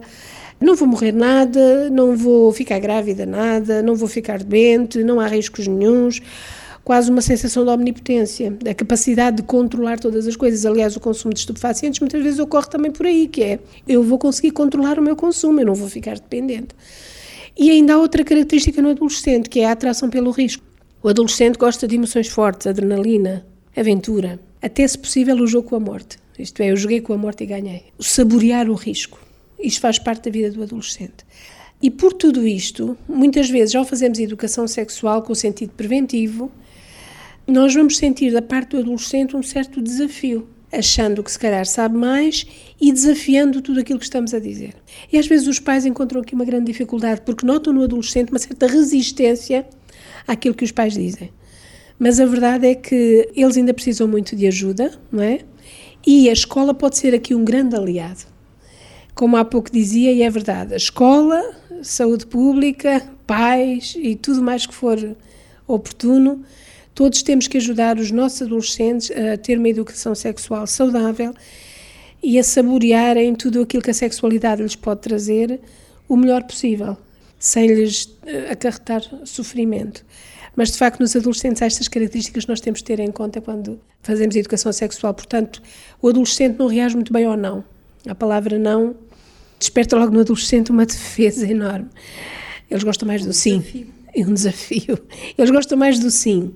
não 0.59 0.75
vou 0.75 0.89
morrer 0.89 1.13
nada, 1.13 1.89
não 1.89 2.17
vou 2.17 2.51
ficar 2.51 2.79
grávida 2.79 3.25
nada, 3.25 3.81
não 3.81 3.95
vou 3.95 4.09
ficar 4.09 4.43
doente, 4.43 5.01
não 5.05 5.21
há 5.21 5.27
riscos 5.27 5.67
nenhums 5.67 6.21
quase 6.89 7.12
uma 7.12 7.22
sensação 7.22 7.63
de 7.63 7.69
omnipotência, 7.69 8.50
da 8.50 8.74
capacidade 8.74 9.38
de 9.38 9.43
controlar 9.43 10.00
todas 10.00 10.25
as 10.25 10.36
coisas. 10.36 10.65
Aliás, 10.65 10.96
o 10.96 11.00
consumo 11.00 11.31
de 11.31 11.39
estupefacientes 11.41 12.00
muitas 12.00 12.24
vezes 12.24 12.39
ocorre 12.39 12.67
também 12.67 12.91
por 12.91 13.05
aí, 13.05 13.27
que 13.27 13.43
é 13.43 13.60
eu 13.88 14.01
vou 14.01 14.17
conseguir 14.17 14.50
controlar 14.50 14.98
o 14.98 15.01
meu 15.03 15.15
consumo, 15.15 15.60
eu 15.60 15.67
não 15.67 15.75
vou 15.75 15.88
ficar 15.88 16.15
dependente. 16.15 16.69
E 17.55 17.69
ainda 17.69 17.93
há 17.93 17.98
outra 18.00 18.24
característica 18.24 18.81
no 18.81 18.89
adolescente, 18.89 19.51
que 19.51 19.60
é 19.60 19.67
a 19.67 19.74
atração 19.74 20.10
pelo 20.10 20.31
risco. 20.31 20.63
O 21.03 21.10
adolescente 21.10 21.60
gosta 21.60 21.88
de 21.88 21.93
emoções 21.93 22.27
fortes, 22.27 22.65
adrenalina, 22.65 23.46
aventura, 23.77 24.39
até 24.60 24.88
se 24.88 24.98
possível 24.98 25.36
o 25.36 25.46
jogo 25.46 25.69
com 25.69 25.75
a 25.75 25.79
morte. 25.79 26.17
Isto 26.39 26.63
é, 26.63 26.72
eu 26.72 26.75
joguei 26.75 27.01
com 27.01 27.13
a 27.13 27.17
morte 27.19 27.43
e 27.43 27.46
ganhei. 27.46 27.84
O 28.00 28.03
saborear 28.03 28.67
o 28.67 28.74
risco. 28.74 29.19
Isto 29.60 29.81
faz 29.81 30.00
parte 30.00 30.24
da 30.24 30.31
vida 30.31 30.50
do 30.50 30.63
adolescente. 30.63 31.24
E 31.79 31.91
por 31.91 32.13
tudo 32.13 32.48
isto, 32.48 32.98
muitas 33.08 33.48
vezes, 33.48 33.75
ao 33.75 33.86
fazermos 33.86 34.17
educação 34.17 34.67
sexual 34.67 35.22
com 35.22 35.34
o 35.34 35.36
sentido 35.36 35.72
preventivo, 35.77 36.51
nós 37.50 37.74
vamos 37.74 37.98
sentir 37.98 38.32
da 38.32 38.41
parte 38.41 38.72
do 38.72 38.79
adolescente 38.79 39.36
um 39.36 39.44
certo 39.44 39.82
desafio, 39.82 40.48
achando 40.72 41.24
que 41.24 41.32
se 41.32 41.39
calhar 41.39 41.65
sabe 41.65 41.98
mais 41.98 42.46
e 42.79 42.91
desafiando 42.91 43.62
tudo 43.62 43.79
aquilo 43.79 44.00
que 44.00 44.06
estamos 44.06 44.34
a 44.34 44.39
dizer. 44.39 44.75
E 45.12 45.18
às 45.18 45.27
vezes 45.27 45.48
os 45.48 45.60
pais 45.60 45.86
encontram 45.86 46.22
aqui 46.22 46.36
uma 46.36 46.46
grande 46.46 46.65
dificuldade 46.65 47.22
porque 47.22 47.46
notam 47.46 47.74
no 47.74 47.84
adolescente 47.84 48.29
uma 48.29 48.39
certa 48.39 48.68
resistência 48.68 49.65
àquilo 50.27 50.56
que 50.56 50.63
os 50.63 50.72
pais 50.72 50.94
dizem. 50.94 51.32
Mas 51.98 52.20
a 52.20 52.25
verdade 52.25 52.68
é 52.68 52.75
que 52.75 53.29
eles 53.36 53.58
ainda 53.58 53.74
precisam 53.74 54.08
muito 54.08 54.36
de 54.36 54.48
ajuda, 54.48 54.98
não 55.12 55.22
é? 55.22 55.39
E 56.06 56.29
a 56.29 56.34
escola 56.34 56.74
pode 56.74 56.98
ser 56.98 57.13
aqui 57.13 57.36
um 57.36 57.44
grande 57.44 57.75
aliado. 57.75 58.25
Como 59.13 59.36
há 59.36 59.44
pouco 59.44 59.70
dizia, 59.70 60.13
e 60.13 60.22
é 60.22 60.29
verdade, 60.29 60.74
a 60.74 60.77
escola, 60.77 61.44
saúde 61.82 62.25
pública, 62.25 63.03
pais 63.27 63.96
e 63.98 64.15
tudo 64.15 64.41
mais 64.41 64.65
que 64.65 64.74
for 64.74 64.98
oportuno, 65.68 66.41
Todos 67.00 67.24
temos 67.24 67.48
que 67.48 67.56
ajudar 67.56 67.98
os 67.98 68.12
nossos 68.12 68.41
adolescentes 68.41 69.10
a 69.10 69.38
ter 69.38 69.58
uma 69.58 69.70
educação 69.70 70.13
sexual 70.13 70.68
saudável 70.68 71.34
e 72.22 72.38
a 72.38 72.44
saborearem 72.44 73.34
tudo 73.36 73.62
aquilo 73.62 73.82
que 73.82 73.89
a 73.89 73.94
sexualidade 73.94 74.62
lhes 74.62 74.75
pode 74.75 75.00
trazer 75.00 75.62
o 76.10 76.18
melhor 76.18 76.44
possível, 76.44 76.98
sem 77.39 77.68
lhes 77.68 78.13
eh, 78.25 78.51
acarretar 78.51 79.01
sofrimento. 79.24 80.06
Mas, 80.58 80.72
de 80.74 80.77
facto, 80.77 81.00
nos 81.00 81.15
adolescentes 81.15 81.62
há 81.62 81.68
estas 81.68 81.88
características 81.88 82.44
que 82.44 82.50
nós 82.50 82.60
temos 82.60 82.79
de 82.79 82.84
ter 82.84 83.00
em 83.00 83.12
conta 83.13 83.39
quando 83.39 83.79
fazemos 84.01 84.36
educação 84.36 84.74
sexual. 84.74 85.13
Portanto, 85.13 85.62
o 86.01 86.10
adolescente 86.10 86.60
não 86.60 86.68
reage 86.68 86.96
muito 86.96 87.13
bem 87.13 87.24
ao 87.24 87.38
não. 87.38 87.63
A 88.10 88.13
palavra 88.13 88.60
não 88.60 88.94
desperta 89.58 89.96
logo 89.96 90.12
no 90.12 90.20
adolescente 90.20 90.70
uma 90.70 90.86
defesa 90.86 91.48
enorme. 91.50 91.88
Eles 92.70 92.84
gostam 92.84 93.08
mais 93.08 93.25
do 93.25 93.32
sim. 93.32 93.88
É 94.13 94.20
um 94.25 94.34
desafio. 94.34 95.00
Eles 95.38 95.50
gostam 95.50 95.77
mais 95.77 95.98
do 95.98 96.12
sim. 96.12 96.53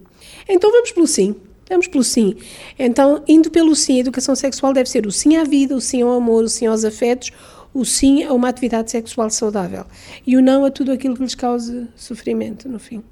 Então 0.47 0.71
vamos 0.71 0.91
pelo 0.91 1.07
sim. 1.07 1.35
Vamos 1.69 1.87
pelo 1.87 2.03
sim. 2.03 2.35
Então, 2.77 3.23
indo 3.27 3.49
pelo 3.49 3.75
sim, 3.75 3.97
a 3.97 4.01
educação 4.01 4.35
sexual 4.35 4.73
deve 4.73 4.89
ser 4.89 5.07
o 5.07 5.11
sim 5.11 5.37
à 5.37 5.43
vida, 5.43 5.75
o 5.75 5.81
sim 5.81 6.01
ao 6.01 6.11
amor, 6.11 6.43
o 6.43 6.49
sim 6.49 6.65
aos 6.67 6.83
afetos, 6.83 7.31
o 7.73 7.83
sim 7.85 8.23
a 8.23 8.33
uma 8.33 8.49
atividade 8.49 8.91
sexual 8.91 9.29
saudável 9.29 9.85
e 10.27 10.37
o 10.37 10.41
não 10.41 10.65
a 10.65 10.71
tudo 10.71 10.91
aquilo 10.91 11.15
que 11.15 11.23
lhes 11.23 11.35
cause 11.35 11.87
sofrimento, 11.95 12.69
no 12.69 12.79
fim. 12.79 13.03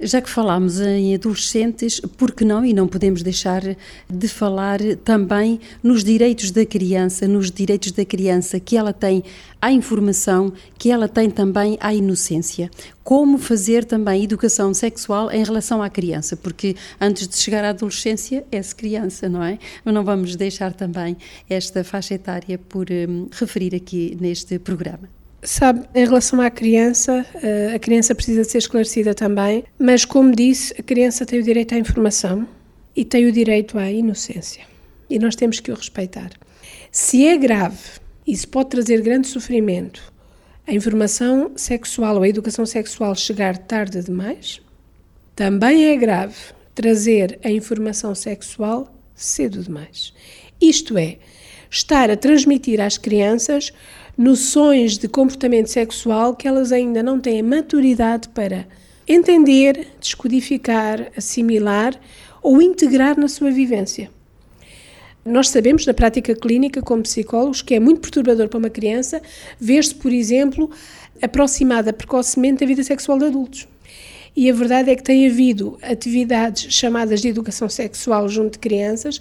Já 0.00 0.20
que 0.20 0.28
falámos 0.28 0.80
em 0.80 1.14
adolescentes, 1.14 2.00
por 2.00 2.32
que 2.32 2.44
não, 2.44 2.64
e 2.64 2.74
não 2.74 2.88
podemos 2.88 3.22
deixar 3.22 3.62
de 4.10 4.28
falar 4.28 4.80
também 5.04 5.60
nos 5.84 6.02
direitos 6.02 6.50
da 6.50 6.66
criança, 6.66 7.28
nos 7.28 7.48
direitos 7.48 7.92
da 7.92 8.04
criança 8.04 8.58
que 8.58 8.76
ela 8.76 8.92
tem 8.92 9.22
à 9.62 9.70
informação, 9.70 10.52
que 10.76 10.90
ela 10.90 11.08
tem 11.08 11.30
também 11.30 11.78
à 11.80 11.94
inocência. 11.94 12.68
Como 13.04 13.38
fazer 13.38 13.84
também 13.84 14.24
educação 14.24 14.74
sexual 14.74 15.30
em 15.30 15.44
relação 15.44 15.80
à 15.80 15.88
criança, 15.88 16.36
porque 16.36 16.74
antes 17.00 17.28
de 17.28 17.36
chegar 17.36 17.64
à 17.64 17.68
adolescência 17.68 18.44
é-se 18.50 18.74
criança, 18.74 19.28
não 19.28 19.44
é? 19.44 19.60
Mas 19.84 19.94
não 19.94 20.04
vamos 20.04 20.34
deixar 20.34 20.72
também 20.72 21.16
esta 21.48 21.84
faixa 21.84 22.14
etária 22.14 22.58
por 22.58 22.88
um, 22.90 23.28
referir 23.30 23.76
aqui 23.76 24.18
neste 24.20 24.58
programa. 24.58 25.13
Sabe, 25.44 25.86
em 25.94 26.04
relação 26.06 26.40
à 26.40 26.50
criança, 26.50 27.24
eh, 27.34 27.74
a 27.74 27.78
criança 27.78 28.14
precisa 28.14 28.42
de 28.42 28.50
ser 28.50 28.58
esclarecida 28.58 29.14
também, 29.14 29.62
mas 29.78 30.06
como 30.06 30.34
disse, 30.34 30.74
a 30.78 30.82
criança 30.82 31.26
tem 31.26 31.38
o 31.38 31.42
direito 31.42 31.74
à 31.74 31.78
informação 31.78 32.48
e 32.96 33.04
tem 33.04 33.26
o 33.26 33.32
direito 33.32 33.78
à 33.78 33.90
inocência. 33.90 34.64
E 35.08 35.18
nós 35.18 35.36
temos 35.36 35.60
que 35.60 35.70
o 35.70 35.74
respeitar. 35.74 36.30
Se 36.90 37.26
é 37.26 37.36
grave 37.36 38.00
e 38.26 38.34
se 38.34 38.46
pode 38.46 38.70
trazer 38.70 39.02
grande 39.02 39.28
sofrimento 39.28 40.14
a 40.66 40.72
informação 40.72 41.52
sexual 41.56 42.16
ou 42.16 42.22
a 42.22 42.28
educação 42.28 42.64
sexual 42.64 43.14
chegar 43.14 43.58
tarde 43.58 44.02
demais, 44.02 44.62
também 45.36 45.90
é 45.90 45.96
grave 45.96 46.36
trazer 46.74 47.38
a 47.44 47.50
informação 47.50 48.14
sexual 48.14 48.90
cedo 49.14 49.62
demais. 49.62 50.14
Isto 50.68 50.96
é, 50.96 51.18
estar 51.70 52.10
a 52.10 52.16
transmitir 52.16 52.80
às 52.80 52.96
crianças 52.96 53.70
noções 54.16 54.96
de 54.96 55.08
comportamento 55.08 55.66
sexual 55.66 56.34
que 56.34 56.48
elas 56.48 56.72
ainda 56.72 57.02
não 57.02 57.20
têm 57.20 57.42
maturidade 57.42 58.30
para 58.30 58.66
entender, 59.06 59.88
descodificar, 60.00 61.12
assimilar 61.14 62.00
ou 62.42 62.62
integrar 62.62 63.18
na 63.18 63.28
sua 63.28 63.50
vivência. 63.50 64.10
Nós 65.22 65.50
sabemos, 65.50 65.84
na 65.84 65.92
prática 65.92 66.34
clínica, 66.34 66.80
como 66.80 67.02
psicólogos, 67.02 67.60
que 67.60 67.74
é 67.74 67.80
muito 67.80 68.00
perturbador 68.00 68.48
para 68.48 68.58
uma 68.58 68.70
criança 68.70 69.20
ver-se, 69.60 69.94
por 69.94 70.12
exemplo, 70.12 70.70
aproximada 71.20 71.92
precocemente 71.92 72.60
da 72.60 72.66
vida 72.66 72.82
sexual 72.82 73.18
de 73.18 73.26
adultos. 73.26 73.68
E 74.36 74.50
a 74.50 74.52
verdade 74.52 74.90
é 74.90 74.96
que 74.96 75.02
tem 75.02 75.28
havido 75.28 75.78
atividades 75.80 76.72
chamadas 76.74 77.20
de 77.20 77.28
educação 77.28 77.68
sexual 77.68 78.28
junto 78.28 78.54
de 78.54 78.58
crianças 78.58 79.20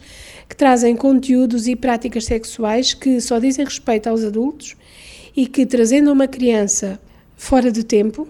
que 0.49 0.55
trazem 0.55 0.95
conteúdos 0.95 1.67
e 1.67 1.75
práticas 1.75 2.25
sexuais 2.25 2.95
que 2.95 3.21
só 3.21 3.37
dizem 3.37 3.63
respeito 3.63 4.07
aos 4.07 4.23
adultos 4.23 4.75
e 5.35 5.45
que, 5.45 5.65
trazendo 5.65 6.11
uma 6.11 6.27
criança 6.27 6.99
fora 7.35 7.71
de 7.71 7.83
tempo, 7.83 8.27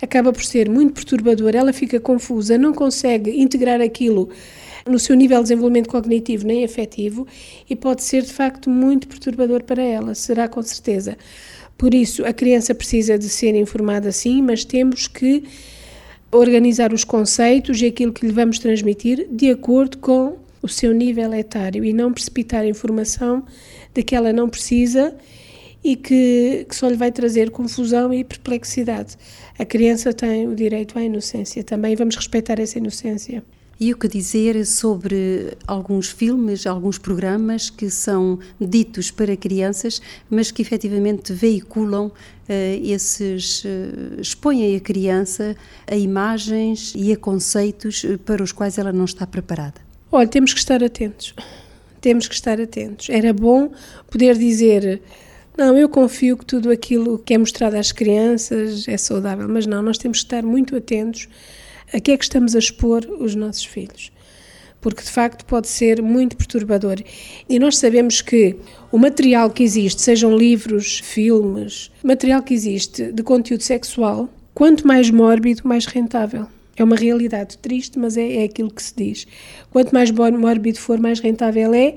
acaba 0.00 0.32
por 0.32 0.44
ser 0.44 0.68
muito 0.68 0.94
perturbador. 0.94 1.56
Ela 1.56 1.72
fica 1.72 1.98
confusa, 1.98 2.56
não 2.56 2.72
consegue 2.72 3.30
integrar 3.40 3.80
aquilo 3.80 4.28
no 4.86 4.98
seu 4.98 5.16
nível 5.16 5.38
de 5.38 5.44
desenvolvimento 5.44 5.88
cognitivo 5.88 6.46
nem 6.46 6.64
afetivo 6.64 7.26
e 7.68 7.74
pode 7.74 8.04
ser 8.04 8.22
de 8.22 8.32
facto 8.32 8.70
muito 8.70 9.08
perturbador 9.08 9.64
para 9.64 9.82
ela, 9.82 10.14
será 10.14 10.48
com 10.48 10.62
certeza. 10.62 11.18
Por 11.76 11.92
isso, 11.92 12.24
a 12.24 12.32
criança 12.32 12.74
precisa 12.74 13.18
de 13.18 13.28
ser 13.28 13.54
informada 13.54 14.12
sim, 14.12 14.42
mas 14.42 14.64
temos 14.64 15.08
que 15.08 15.44
organizar 16.32 16.92
os 16.92 17.04
conceitos 17.04 17.80
e 17.80 17.86
aquilo 17.86 18.12
que 18.12 18.26
lhe 18.26 18.32
vamos 18.32 18.58
transmitir 18.58 19.26
de 19.30 19.50
acordo 19.50 19.98
com 19.98 20.36
o 20.62 20.68
seu 20.68 20.92
nível 20.92 21.32
etário 21.34 21.84
e 21.84 21.92
não 21.92 22.12
precipitar 22.12 22.66
informação 22.66 23.44
de 23.92 24.02
que 24.02 24.14
ela 24.14 24.32
não 24.32 24.48
precisa 24.48 25.16
e 25.82 25.96
que, 25.96 26.66
que 26.68 26.76
só 26.76 26.88
lhe 26.88 26.96
vai 26.96 27.10
trazer 27.10 27.50
confusão 27.50 28.12
e 28.12 28.22
perplexidade. 28.22 29.16
A 29.58 29.64
criança 29.64 30.12
tem 30.12 30.46
o 30.46 30.54
direito 30.54 30.98
à 30.98 31.02
inocência 31.02 31.64
também, 31.64 31.96
vamos 31.96 32.16
respeitar 32.16 32.60
essa 32.60 32.78
inocência. 32.78 33.42
E 33.80 33.94
o 33.94 33.96
que 33.96 34.06
dizer 34.06 34.66
sobre 34.66 35.56
alguns 35.66 36.10
filmes, 36.10 36.66
alguns 36.66 36.98
programas 36.98 37.70
que 37.70 37.88
são 37.88 38.38
ditos 38.60 39.10
para 39.10 39.34
crianças, 39.38 40.02
mas 40.28 40.50
que 40.50 40.60
efetivamente 40.60 41.32
veiculam 41.32 42.08
uh, 42.08 42.12
esses. 42.84 43.64
Uh, 43.64 44.20
expõem 44.20 44.76
a 44.76 44.80
criança 44.80 45.56
a 45.90 45.96
imagens 45.96 46.92
e 46.94 47.10
a 47.10 47.16
conceitos 47.16 48.04
para 48.26 48.42
os 48.42 48.52
quais 48.52 48.76
ela 48.76 48.92
não 48.92 49.06
está 49.06 49.26
preparada? 49.26 49.80
Olha, 50.12 50.28
temos 50.28 50.52
que 50.52 50.58
estar 50.58 50.84
atentos. 50.84 51.34
Temos 52.02 52.28
que 52.28 52.34
estar 52.34 52.60
atentos. 52.60 53.08
Era 53.08 53.32
bom 53.32 53.72
poder 54.10 54.36
dizer 54.36 55.00
não, 55.56 55.76
eu 55.76 55.88
confio 55.88 56.36
que 56.36 56.44
tudo 56.44 56.70
aquilo 56.70 57.18
que 57.18 57.34
é 57.34 57.38
mostrado 57.38 57.76
às 57.76 57.92
crianças 57.92 58.86
é 58.86 58.96
saudável, 58.96 59.48
mas 59.48 59.66
não, 59.66 59.82
nós 59.82 59.98
temos 59.98 60.18
que 60.18 60.24
estar 60.24 60.42
muito 60.42 60.76
atentos 60.76 61.28
a 61.92 62.00
que 62.00 62.12
é 62.12 62.16
que 62.16 62.24
estamos 62.24 62.54
a 62.54 62.58
expor 62.58 63.04
os 63.18 63.34
nossos 63.34 63.64
filhos. 63.64 64.12
Porque 64.80 65.02
de 65.02 65.10
facto 65.10 65.44
pode 65.44 65.68
ser 65.68 66.00
muito 66.00 66.36
perturbador. 66.36 67.02
E 67.48 67.58
nós 67.58 67.76
sabemos 67.76 68.22
que 68.22 68.56
o 68.90 68.98
material 68.98 69.50
que 69.50 69.62
existe, 69.62 70.00
sejam 70.00 70.34
livros, 70.34 71.00
filmes, 71.00 71.90
material 72.02 72.42
que 72.42 72.54
existe 72.54 73.12
de 73.12 73.22
conteúdo 73.22 73.62
sexual, 73.62 74.28
quanto 74.54 74.86
mais 74.86 75.10
mórbido, 75.10 75.62
mais 75.64 75.84
rentável. 75.84 76.46
É 76.76 76.84
uma 76.84 76.96
realidade 76.96 77.58
triste, 77.58 77.98
mas 77.98 78.16
é, 78.16 78.36
é 78.36 78.44
aquilo 78.44 78.70
que 78.70 78.82
se 78.82 78.94
diz. 78.96 79.26
Quanto 79.70 79.92
mais 79.92 80.10
mórbido 80.10 80.78
for, 80.78 80.98
mais 80.98 81.20
rentável 81.20 81.74
é 81.74 81.96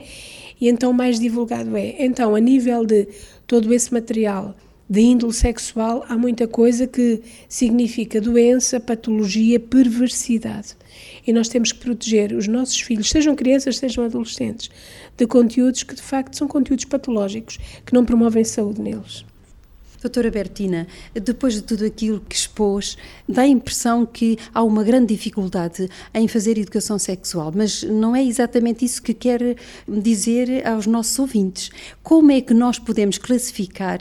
e 0.59 0.67
então 0.67 0.91
mais 0.91 1.19
divulgado 1.19 1.75
é. 1.77 1.95
Então, 1.99 2.35
a 2.35 2.39
nível 2.39 2.85
de 2.85 3.07
todo 3.47 3.73
esse 3.73 3.93
material 3.93 4.55
de 4.89 5.01
índole 5.01 5.33
sexual, 5.33 6.05
há 6.07 6.17
muita 6.17 6.47
coisa 6.47 6.85
que 6.85 7.21
significa 7.47 8.19
doença, 8.19 8.79
patologia, 8.79 9.59
perversidade. 9.59 10.75
E 11.25 11.33
nós 11.33 11.47
temos 11.47 11.71
que 11.71 11.79
proteger 11.79 12.33
os 12.33 12.47
nossos 12.47 12.79
filhos, 12.79 13.09
sejam 13.09 13.35
crianças, 13.35 13.77
sejam 13.77 14.03
adolescentes, 14.03 14.69
de 15.17 15.25
conteúdos 15.25 15.83
que 15.83 15.95
de 15.95 16.01
facto 16.01 16.35
são 16.37 16.47
conteúdos 16.47 16.85
patológicos, 16.85 17.57
que 17.85 17.93
não 17.93 18.05
promovem 18.05 18.43
saúde 18.43 18.81
neles. 18.81 19.25
Doutora 20.03 20.29
Bertina, 20.29 20.85
depois 21.13 21.53
de 21.53 21.61
tudo 21.61 21.85
aquilo 21.85 22.19
que 22.19 22.35
expôs, 22.35 22.97
dá 23.27 23.43
a 23.43 23.47
impressão 23.47 24.05
que 24.05 24.37
há 24.53 24.61
uma 24.61 24.83
grande 24.83 25.15
dificuldade 25.15 25.89
em 26.13 26.27
fazer 26.27 26.57
educação 26.57 26.99
sexual, 26.99 27.53
mas 27.55 27.83
não 27.83 28.13
é 28.13 28.21
exatamente 28.21 28.83
isso 28.83 29.01
que 29.01 29.13
quer 29.13 29.55
dizer 29.87 30.67
aos 30.67 30.85
nossos 30.87 31.17
ouvintes. 31.17 31.71
Como 32.03 32.31
é 32.31 32.41
que 32.41 32.53
nós 32.53 32.77
podemos 32.77 33.17
classificar 33.17 33.99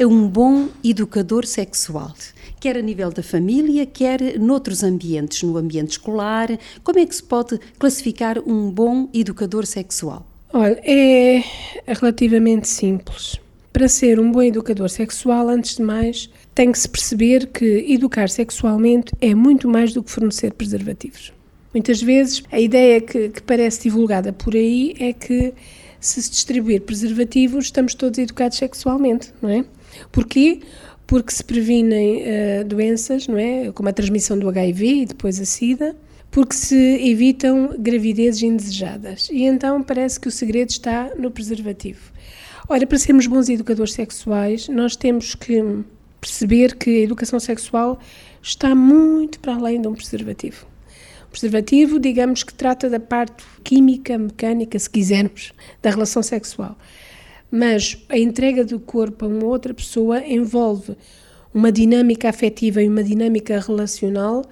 um 0.00 0.26
bom 0.26 0.68
educador 0.82 1.46
sexual? 1.46 2.12
Quer 2.58 2.76
a 2.76 2.82
nível 2.82 3.12
da 3.12 3.22
família, 3.22 3.86
quer 3.86 4.40
noutros 4.40 4.82
ambientes, 4.82 5.44
no 5.44 5.56
ambiente 5.56 5.92
escolar. 5.92 6.48
Como 6.82 6.98
é 6.98 7.06
que 7.06 7.14
se 7.14 7.22
pode 7.22 7.60
classificar 7.78 8.36
um 8.40 8.68
bom 8.68 9.08
educador 9.14 9.64
sexual? 9.64 10.26
Olha, 10.52 10.80
é 10.84 11.40
relativamente 11.86 12.66
simples 12.66 13.38
para 13.76 13.88
ser 13.88 14.18
um 14.18 14.32
bom 14.32 14.40
educador 14.42 14.88
sexual, 14.88 15.50
antes 15.50 15.76
de 15.76 15.82
mais, 15.82 16.30
tem 16.54 16.72
que 16.72 16.78
se 16.78 16.88
perceber 16.88 17.48
que 17.48 17.84
educar 17.92 18.26
sexualmente 18.30 19.12
é 19.20 19.34
muito 19.34 19.68
mais 19.68 19.92
do 19.92 20.02
que 20.02 20.10
fornecer 20.10 20.54
preservativos. 20.54 21.30
Muitas 21.74 22.00
vezes 22.00 22.42
a 22.50 22.58
ideia 22.58 23.02
que, 23.02 23.28
que 23.28 23.42
parece 23.42 23.82
divulgada 23.82 24.32
por 24.32 24.54
aí 24.54 24.94
é 24.98 25.12
que 25.12 25.52
se 26.00 26.22
distribuir 26.22 26.80
preservativos 26.80 27.66
estamos 27.66 27.94
todos 27.94 28.18
educados 28.18 28.56
sexualmente, 28.56 29.30
não 29.42 29.50
é? 29.50 29.62
Porquê? 30.10 30.60
Porque 31.06 31.30
se 31.30 31.44
previnem 31.44 32.22
uh, 32.22 32.64
doenças, 32.64 33.28
não 33.28 33.36
é? 33.36 33.70
Como 33.72 33.90
a 33.90 33.92
transmissão 33.92 34.38
do 34.38 34.48
HIV 34.48 35.02
e 35.02 35.04
depois 35.04 35.38
a 35.38 35.44
SIDA, 35.44 35.94
porque 36.30 36.54
se 36.54 36.74
evitam 37.06 37.76
gravidezes 37.78 38.42
indesejadas. 38.42 39.28
E 39.30 39.42
então 39.42 39.82
parece 39.82 40.18
que 40.18 40.28
o 40.28 40.32
segredo 40.32 40.70
está 40.70 41.10
no 41.18 41.30
preservativo. 41.30 42.16
Ora, 42.68 42.84
para 42.84 42.98
sermos 42.98 43.28
bons 43.28 43.48
educadores 43.48 43.92
sexuais, 43.92 44.68
nós 44.68 44.96
temos 44.96 45.36
que 45.36 45.62
perceber 46.20 46.74
que 46.74 46.90
a 46.90 47.02
educação 47.04 47.38
sexual 47.38 48.00
está 48.42 48.74
muito 48.74 49.38
para 49.38 49.54
além 49.54 49.80
de 49.80 49.86
um 49.86 49.94
preservativo. 49.94 50.66
O 51.28 51.30
preservativo, 51.30 52.00
digamos 52.00 52.42
que 52.42 52.52
trata 52.52 52.90
da 52.90 52.98
parte 52.98 53.44
química, 53.62 54.18
mecânica, 54.18 54.76
se 54.80 54.90
quisermos, 54.90 55.52
da 55.80 55.90
relação 55.90 56.24
sexual. 56.24 56.76
Mas 57.52 58.04
a 58.08 58.18
entrega 58.18 58.64
do 58.64 58.80
corpo 58.80 59.24
a 59.24 59.28
uma 59.28 59.44
outra 59.44 59.72
pessoa 59.72 60.26
envolve 60.26 60.96
uma 61.54 61.70
dinâmica 61.70 62.28
afetiva 62.28 62.82
e 62.82 62.88
uma 62.88 63.04
dinâmica 63.04 63.60
relacional 63.60 64.44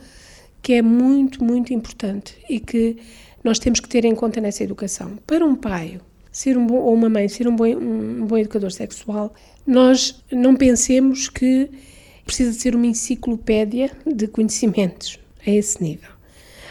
que 0.63 0.75
é 0.75 0.83
muito, 0.83 1.43
muito 1.43 1.75
importante 1.75 2.37
e 2.49 2.61
que 2.61 2.97
nós 3.43 3.59
temos 3.59 3.81
que 3.81 3.89
ter 3.89 4.05
em 4.05 4.15
conta 4.15 4.41
nessa 4.41 4.63
educação. 4.63 5.19
Para 5.27 5.45
um 5.45 5.57
pai 5.57 5.99
ser 6.35 6.59
um 6.59 6.67
bom, 6.67 6.79
ou 6.79 6.93
uma 6.93 7.09
mãe 7.09 7.29
ser 7.29 7.47
um 7.47 7.55
bom, 7.55 7.65
um 7.65 8.27
bom 8.27 8.37
educador 8.37 8.73
sexual, 8.73 9.33
nós 9.65 10.21
não 10.33 10.57
pensemos 10.57 11.29
que 11.29 11.71
precisa 12.27 12.51
de 12.51 12.57
ser 12.57 12.75
uma 12.75 12.87
enciclopédia 12.87 13.93
de 14.05 14.27
conhecimentos 14.27 15.21
a 15.47 15.51
esse 15.51 15.81
nível. 15.81 16.11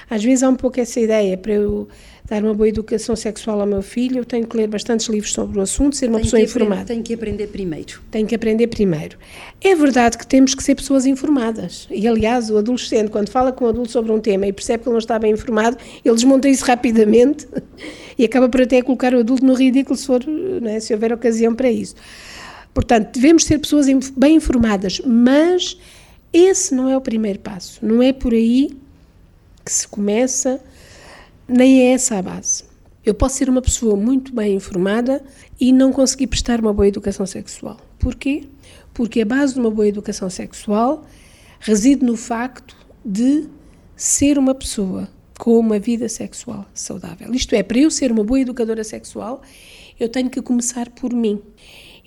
Às 0.09 0.21
vezes 0.21 0.43
há 0.43 0.49
um 0.49 0.55
pouco 0.55 0.81
essa 0.81 0.99
ideia, 0.99 1.37
para 1.37 1.53
eu 1.53 1.87
dar 2.33 2.43
uma 2.43 2.53
boa 2.55 2.67
educação 2.67 3.15
sexual 3.15 3.61
ao 3.61 3.67
meu 3.67 3.83
filho, 3.83 4.17
eu 4.17 4.25
tenho 4.25 4.47
que 4.47 4.57
ler 4.57 4.67
bastantes 4.67 5.07
livros 5.07 5.31
sobre 5.31 5.59
o 5.59 5.61
assunto, 5.61 5.95
ser 5.95 6.07
uma 6.07 6.17
tenho 6.17 6.25
pessoa 6.25 6.41
informada. 6.41 6.85
Tenho 6.85 7.03
que 7.03 7.13
aprender 7.13 7.47
primeiro. 7.47 8.01
Tenho 8.09 8.27
que 8.27 8.33
aprender 8.33 8.67
primeiro. 8.67 9.17
É 9.61 9.75
verdade 9.75 10.17
que 10.17 10.25
temos 10.25 10.55
que 10.55 10.63
ser 10.63 10.73
pessoas 10.73 11.05
informadas. 11.05 11.87
E, 11.91 12.07
aliás, 12.07 12.49
o 12.49 12.57
adolescente, 12.57 13.11
quando 13.11 13.29
fala 13.29 13.51
com 13.51 13.65
um 13.65 13.67
adulto 13.67 13.91
sobre 13.91 14.11
um 14.11 14.19
tema 14.19 14.47
e 14.47 14.53
percebe 14.53 14.81
que 14.81 14.89
ele 14.89 14.93
não 14.93 14.99
está 14.99 15.19
bem 15.19 15.31
informado, 15.31 15.77
ele 16.03 16.15
desmonta 16.15 16.49
isso 16.49 16.65
rapidamente 16.65 17.47
e 18.17 18.25
acaba 18.25 18.49
por 18.49 18.61
até 18.61 18.81
colocar 18.81 19.13
o 19.13 19.19
adulto 19.19 19.45
no 19.45 19.53
ridículo 19.53 19.95
se, 19.95 20.07
for, 20.07 20.23
é, 20.63 20.79
se 20.79 20.91
houver 20.91 21.13
ocasião 21.13 21.53
para 21.53 21.69
isso. 21.69 21.95
Portanto, 22.73 23.13
devemos 23.13 23.45
ser 23.45 23.59
pessoas 23.59 23.85
bem 24.17 24.37
informadas, 24.37 24.99
mas 25.05 25.77
esse 26.33 26.73
não 26.73 26.89
é 26.89 26.97
o 26.97 27.01
primeiro 27.01 27.37
passo. 27.37 27.77
Não 27.85 28.01
é 28.01 28.11
por 28.11 28.33
aí 28.33 28.71
que 29.63 29.71
se 29.71 29.87
começa, 29.87 30.59
nem 31.47 31.81
é 31.81 31.93
essa 31.93 32.17
a 32.17 32.21
base. 32.21 32.63
Eu 33.05 33.13
posso 33.13 33.35
ser 33.37 33.49
uma 33.49 33.61
pessoa 33.61 33.95
muito 33.95 34.33
bem 34.33 34.55
informada 34.55 35.21
e 35.59 35.73
não 35.73 35.91
conseguir 35.91 36.27
prestar 36.27 36.59
uma 36.61 36.71
boa 36.71 36.87
educação 36.87 37.25
sexual. 37.25 37.77
Porquê? 37.99 38.43
Porque 38.93 39.21
a 39.21 39.25
base 39.25 39.55
de 39.55 39.59
uma 39.59 39.69
boa 39.69 39.87
educação 39.87 40.29
sexual 40.29 41.05
reside 41.59 42.05
no 42.05 42.15
facto 42.15 42.75
de 43.03 43.49
ser 43.95 44.37
uma 44.37 44.55
pessoa 44.55 45.09
com 45.37 45.57
uma 45.59 45.79
vida 45.79 46.07
sexual 46.07 46.65
saudável. 46.73 47.33
Isto 47.33 47.55
é, 47.55 47.63
para 47.63 47.79
eu 47.79 47.91
ser 47.91 48.11
uma 48.11 48.23
boa 48.23 48.39
educadora 48.39 48.83
sexual, 48.83 49.41
eu 49.99 50.07
tenho 50.07 50.29
que 50.29 50.41
começar 50.41 50.89
por 50.89 51.13
mim. 51.13 51.41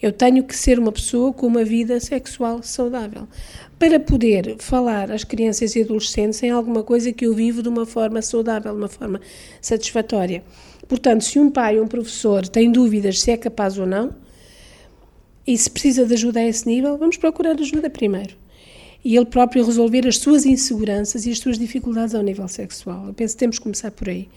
Eu 0.00 0.12
tenho 0.12 0.44
que 0.44 0.54
ser 0.54 0.78
uma 0.78 0.92
pessoa 0.92 1.32
com 1.32 1.46
uma 1.46 1.64
vida 1.64 1.98
sexual 2.00 2.62
saudável 2.62 3.26
para 3.78 3.98
poder 3.98 4.56
falar 4.58 5.10
às 5.10 5.24
crianças 5.24 5.74
e 5.74 5.82
adolescentes 5.82 6.42
em 6.42 6.50
alguma 6.50 6.82
coisa 6.82 7.12
que 7.12 7.26
eu 7.26 7.34
vivo 7.34 7.62
de 7.62 7.68
uma 7.68 7.86
forma 7.86 8.20
saudável, 8.20 8.72
de 8.72 8.78
uma 8.78 8.88
forma 8.88 9.20
satisfatória. 9.60 10.44
Portanto, 10.86 11.24
se 11.24 11.38
um 11.38 11.50
pai 11.50 11.78
ou 11.78 11.84
um 11.84 11.88
professor 11.88 12.46
tem 12.46 12.70
dúvidas 12.70 13.20
se 13.20 13.30
é 13.30 13.36
capaz 13.36 13.78
ou 13.78 13.86
não, 13.86 14.14
e 15.46 15.56
se 15.56 15.70
precisa 15.70 16.04
de 16.04 16.12
ajuda 16.12 16.40
a 16.40 16.46
esse 16.46 16.66
nível, 16.66 16.98
vamos 16.98 17.16
procurar 17.16 17.58
ajuda 17.58 17.88
primeiro 17.88 18.36
e 19.06 19.16
ele 19.16 19.26
próprio 19.26 19.64
resolver 19.64 20.04
as 20.04 20.18
suas 20.18 20.44
inseguranças 20.44 21.26
e 21.26 21.30
as 21.30 21.38
suas 21.38 21.56
dificuldades 21.56 22.12
ao 22.12 22.22
nível 22.22 22.48
sexual. 22.48 23.06
Eu 23.06 23.14
penso 23.14 23.34
que 23.34 23.38
temos 23.38 23.56
que 23.56 23.62
começar 23.62 23.92
por 23.92 24.08
aí. 24.08 24.28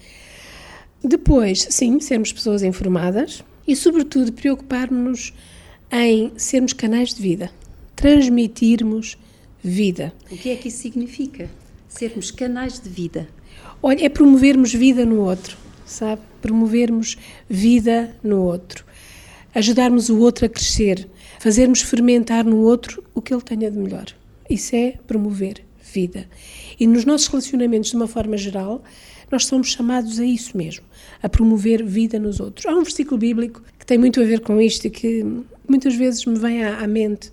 Depois, 1.04 1.66
sim, 1.72 2.00
sermos 2.00 2.32
pessoas 2.32 2.62
informadas 2.62 3.44
e, 3.68 3.76
sobretudo, 3.76 4.34
preocupar-nos 4.34 5.34
em 5.92 6.32
sermos 6.38 6.74
canais 6.74 7.14
de 7.14 7.22
vida, 7.22 7.52
transmitirmos 7.96 9.18
vida. 9.64 10.14
O 10.32 10.38
que 10.38 10.50
é 10.50 10.56
que 10.56 10.68
isso 10.68 10.78
significa? 10.78 11.50
Sermos 11.88 12.32
canais 12.32 12.80
de 12.80 12.90
vida. 12.90 13.28
Olha, 13.82 14.06
é 14.06 14.10
promovermos 14.10 14.74
vida 14.74 15.06
no 15.06 15.22
outro, 15.22 15.58
sabe? 15.86 16.22
Promovermos 16.42 17.18
vida 17.50 18.16
no 18.24 18.42
outro. 18.42 18.86
Ajudarmos 19.54 20.10
o 20.10 20.20
outro 20.20 20.46
a 20.46 20.50
crescer, 20.50 21.08
fazermos 21.40 21.82
fermentar 21.82 22.46
no 22.46 22.58
outro 22.58 23.04
o 23.16 23.22
que 23.22 23.34
ele 23.34 23.42
tenha 23.42 23.72
de 23.72 23.78
melhor. 23.78 24.06
Isso 24.50 24.76
é 24.76 24.94
promover 25.08 25.64
vida. 25.94 26.30
E 26.80 26.86
nos 26.86 27.06
nossos 27.06 27.28
relacionamentos, 27.28 27.90
de 27.90 27.96
uma 27.96 28.08
forma 28.08 28.38
geral, 28.38 28.84
nós 29.32 29.46
somos 29.46 29.70
chamados 29.70 30.20
a 30.20 30.26
isso 30.26 30.58
mesmo, 30.58 30.86
a 31.22 31.30
promover 31.30 31.84
vida 31.84 32.18
nos 32.20 32.40
outros. 32.40 32.66
Há 32.66 32.72
um 32.72 32.84
versículo 32.84 33.18
bíblico 33.18 33.62
que 33.78 33.86
tem 33.86 33.98
muito 33.98 34.22
a 34.22 34.24
ver 34.24 34.42
com 34.42 34.60
isto 34.60 34.86
e 34.86 34.90
que 34.90 35.26
muitas 35.68 35.96
vezes 35.96 36.26
me 36.26 36.38
vem 36.38 36.64
à, 36.64 36.80
à 36.80 36.88
mente, 36.88 37.32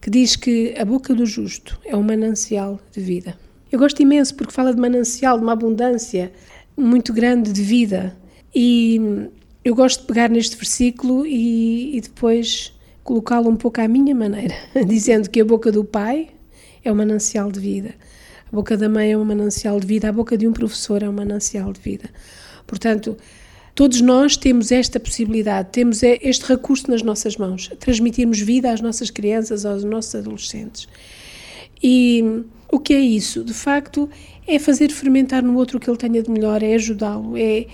que 0.00 0.10
diz 0.10 0.36
que 0.36 0.74
a 0.78 0.84
boca 0.84 1.14
do 1.14 1.26
justo 1.26 1.78
é 1.84 1.96
um 1.96 2.02
manancial 2.02 2.80
de 2.92 3.00
vida. 3.00 3.36
Eu 3.70 3.78
gosto 3.78 4.00
imenso 4.00 4.34
porque 4.34 4.52
fala 4.52 4.74
de 4.74 4.80
manancial, 4.80 5.36
de 5.36 5.44
uma 5.44 5.52
abundância 5.52 6.32
muito 6.76 7.12
grande 7.12 7.52
de 7.52 7.62
vida. 7.62 8.16
E 8.54 9.28
eu 9.64 9.74
gosto 9.74 10.00
de 10.00 10.06
pegar 10.06 10.30
neste 10.30 10.56
versículo 10.56 11.26
e, 11.26 11.96
e 11.96 12.00
depois 12.00 12.72
colocá-lo 13.04 13.50
um 13.50 13.56
pouco 13.56 13.80
à 13.80 13.88
minha 13.88 14.14
maneira, 14.14 14.54
dizendo 14.86 15.28
que 15.28 15.40
a 15.40 15.44
boca 15.44 15.70
do 15.70 15.84
Pai 15.84 16.28
é 16.84 16.90
um 16.90 16.94
manancial 16.94 17.50
de 17.50 17.60
vida. 17.60 17.94
A 18.50 18.56
boca 18.56 18.76
da 18.76 18.88
mãe 18.88 19.12
é 19.12 19.18
um 19.18 19.24
manancial 19.24 19.78
de 19.78 19.86
vida, 19.86 20.08
a 20.08 20.12
boca 20.12 20.36
de 20.36 20.48
um 20.48 20.52
professor 20.52 21.02
é 21.02 21.08
um 21.08 21.12
manancial 21.12 21.70
de 21.70 21.80
vida. 21.80 22.08
Portanto, 22.66 23.16
todos 23.74 24.00
nós 24.00 24.36
temos 24.38 24.72
esta 24.72 24.98
possibilidade, 24.98 25.68
temos 25.70 26.02
este 26.02 26.46
recurso 26.46 26.90
nas 26.90 27.02
nossas 27.02 27.36
mãos, 27.36 27.70
transmitirmos 27.78 28.40
vida 28.40 28.72
às 28.72 28.80
nossas 28.80 29.10
crianças, 29.10 29.66
aos 29.66 29.84
nossos 29.84 30.14
adolescentes. 30.14 30.88
E 31.82 32.42
o 32.72 32.80
que 32.80 32.94
é 32.94 33.00
isso? 33.00 33.44
De 33.44 33.52
facto, 33.52 34.08
é 34.46 34.58
fazer 34.58 34.90
fermentar 34.90 35.42
no 35.42 35.54
outro 35.56 35.76
o 35.76 35.80
que 35.80 35.88
ele 35.88 35.98
tenha 35.98 36.22
de 36.22 36.30
melhor, 36.30 36.62
é 36.62 36.74
ajudá-lo, 36.74 37.36
é, 37.36 37.66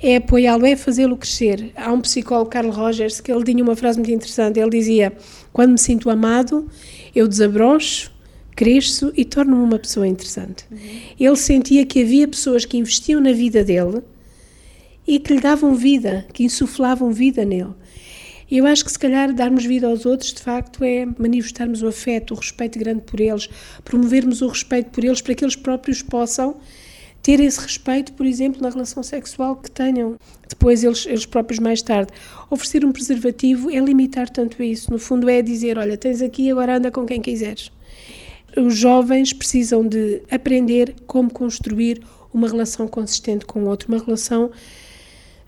é 0.00 0.16
apoiá-lo, 0.16 0.64
é 0.64 0.76
fazê-lo 0.76 1.16
crescer. 1.16 1.72
Há 1.74 1.92
um 1.92 2.00
psicólogo, 2.00 2.48
Carl 2.48 2.70
Rogers, 2.70 3.20
que 3.20 3.32
ele 3.32 3.44
tinha 3.44 3.62
uma 3.62 3.74
frase 3.74 3.98
muito 3.98 4.12
interessante. 4.12 4.60
Ele 4.60 4.70
dizia: 4.70 5.12
Quando 5.52 5.72
me 5.72 5.78
sinto 5.78 6.08
amado, 6.08 6.68
eu 7.14 7.26
desabrocho, 7.26 8.12
cresço 8.56 9.12
e 9.14 9.24
torno-me 9.24 9.62
uma 9.62 9.78
pessoa 9.78 10.08
interessante. 10.08 10.64
Ele 11.20 11.36
sentia 11.36 11.84
que 11.84 12.02
havia 12.02 12.26
pessoas 12.26 12.64
que 12.64 12.78
investiam 12.78 13.20
na 13.20 13.32
vida 13.32 13.62
dele 13.62 14.02
e 15.06 15.20
que 15.20 15.34
lhe 15.34 15.40
davam 15.40 15.74
vida, 15.74 16.26
que 16.32 16.42
insuflavam 16.42 17.12
vida 17.12 17.44
nele. 17.44 17.74
Eu 18.50 18.64
acho 18.66 18.84
que 18.84 18.90
se 18.92 18.98
calhar 18.98 19.32
darmos 19.34 19.64
vida 19.64 19.86
aos 19.86 20.06
outros, 20.06 20.32
de 20.32 20.40
facto, 20.40 20.82
é 20.82 21.04
manifestarmos 21.18 21.82
o 21.82 21.88
afeto, 21.88 22.32
o 22.32 22.36
respeito 22.36 22.78
grande 22.78 23.02
por 23.02 23.20
eles, 23.20 23.48
promovermos 23.84 24.40
o 24.40 24.48
respeito 24.48 24.90
por 24.90 25.04
eles 25.04 25.20
para 25.20 25.34
que 25.34 25.44
eles 25.44 25.56
próprios 25.56 26.00
possam 26.00 26.56
ter 27.22 27.40
esse 27.40 27.60
respeito, 27.60 28.12
por 28.12 28.24
exemplo, 28.24 28.62
na 28.62 28.70
relação 28.70 29.02
sexual 29.02 29.56
que 29.56 29.68
tenham 29.68 30.16
depois 30.48 30.84
eles, 30.84 31.06
eles 31.06 31.26
próprios 31.26 31.58
mais 31.58 31.82
tarde. 31.82 32.12
Oferecer 32.48 32.84
um 32.84 32.92
preservativo 32.92 33.68
é 33.68 33.80
limitar 33.80 34.30
tanto 34.30 34.62
isso. 34.62 34.92
No 34.92 34.98
fundo, 34.98 35.28
é 35.28 35.42
dizer: 35.42 35.76
olha, 35.76 35.96
tens 35.96 36.22
aqui, 36.22 36.48
agora 36.48 36.76
anda 36.76 36.90
com 36.90 37.04
quem 37.04 37.20
quiseres. 37.20 37.72
Os 38.56 38.76
jovens 38.76 39.32
precisam 39.32 39.86
de 39.86 40.22
aprender 40.30 40.94
como 41.06 41.30
construir 41.30 42.02
uma 42.32 42.48
relação 42.48 42.88
consistente 42.88 43.44
com 43.44 43.64
o 43.64 43.68
outro, 43.68 43.92
uma 43.92 44.02
relação 44.02 44.50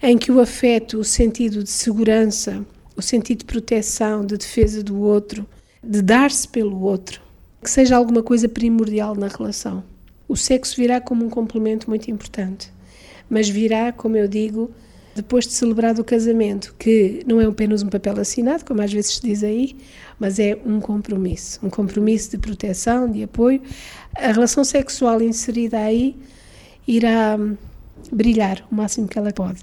em 0.02 0.18
que 0.18 0.30
o 0.30 0.40
afeto, 0.40 0.98
o 0.98 1.04
sentido 1.04 1.64
de 1.64 1.70
segurança, 1.70 2.64
o 2.94 3.02
sentido 3.02 3.38
de 3.38 3.44
proteção, 3.46 4.24
de 4.24 4.36
defesa 4.36 4.82
do 4.82 5.00
outro, 5.00 5.46
de 5.82 6.02
dar-se 6.02 6.46
pelo 6.48 6.80
outro, 6.82 7.20
que 7.62 7.70
seja 7.70 7.96
alguma 7.96 8.22
coisa 8.22 8.48
primordial 8.48 9.14
na 9.14 9.28
relação. 9.28 9.82
O 10.28 10.36
sexo 10.36 10.76
virá 10.76 11.00
como 11.00 11.24
um 11.24 11.30
complemento 11.30 11.88
muito 11.88 12.10
importante, 12.10 12.70
mas 13.30 13.48
virá, 13.48 13.90
como 13.92 14.16
eu 14.16 14.28
digo, 14.28 14.70
depois 15.18 15.46
de 15.46 15.52
celebrado 15.52 16.00
o 16.00 16.04
casamento, 16.04 16.74
que 16.78 17.22
não 17.26 17.40
é 17.40 17.44
apenas 17.44 17.82
um 17.82 17.88
papel 17.88 18.18
assinado, 18.20 18.64
como 18.64 18.80
às 18.80 18.92
vezes 18.92 19.16
se 19.16 19.22
diz 19.22 19.42
aí, 19.42 19.76
mas 20.18 20.38
é 20.38 20.56
um 20.64 20.80
compromisso, 20.80 21.58
um 21.62 21.68
compromisso 21.68 22.30
de 22.30 22.38
proteção, 22.38 23.10
de 23.10 23.24
apoio. 23.24 23.60
A 24.16 24.32
relação 24.32 24.62
sexual 24.62 25.20
inserida 25.20 25.78
aí 25.78 26.16
irá 26.86 27.36
brilhar 28.12 28.66
o 28.70 28.74
máximo 28.74 29.08
que 29.08 29.18
ela 29.18 29.32
pode. 29.32 29.60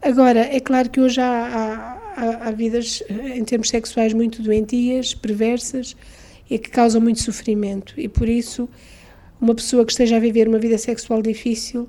Agora, 0.00 0.40
é 0.40 0.60
claro 0.60 0.88
que 0.88 1.00
hoje 1.00 1.20
há, 1.20 1.98
há, 2.16 2.48
há 2.48 2.50
vidas 2.52 3.02
em 3.10 3.44
termos 3.44 3.68
sexuais 3.68 4.12
muito 4.12 4.40
doentias, 4.40 5.14
perversas 5.14 5.96
e 6.48 6.58
que 6.58 6.70
causam 6.70 7.00
muito 7.00 7.20
sofrimento, 7.22 7.92
e 7.98 8.08
por 8.08 8.28
isso 8.28 8.68
uma 9.40 9.54
pessoa 9.54 9.84
que 9.84 9.90
esteja 9.90 10.16
a 10.16 10.20
viver 10.20 10.46
uma 10.46 10.58
vida 10.58 10.78
sexual 10.78 11.20
difícil 11.20 11.88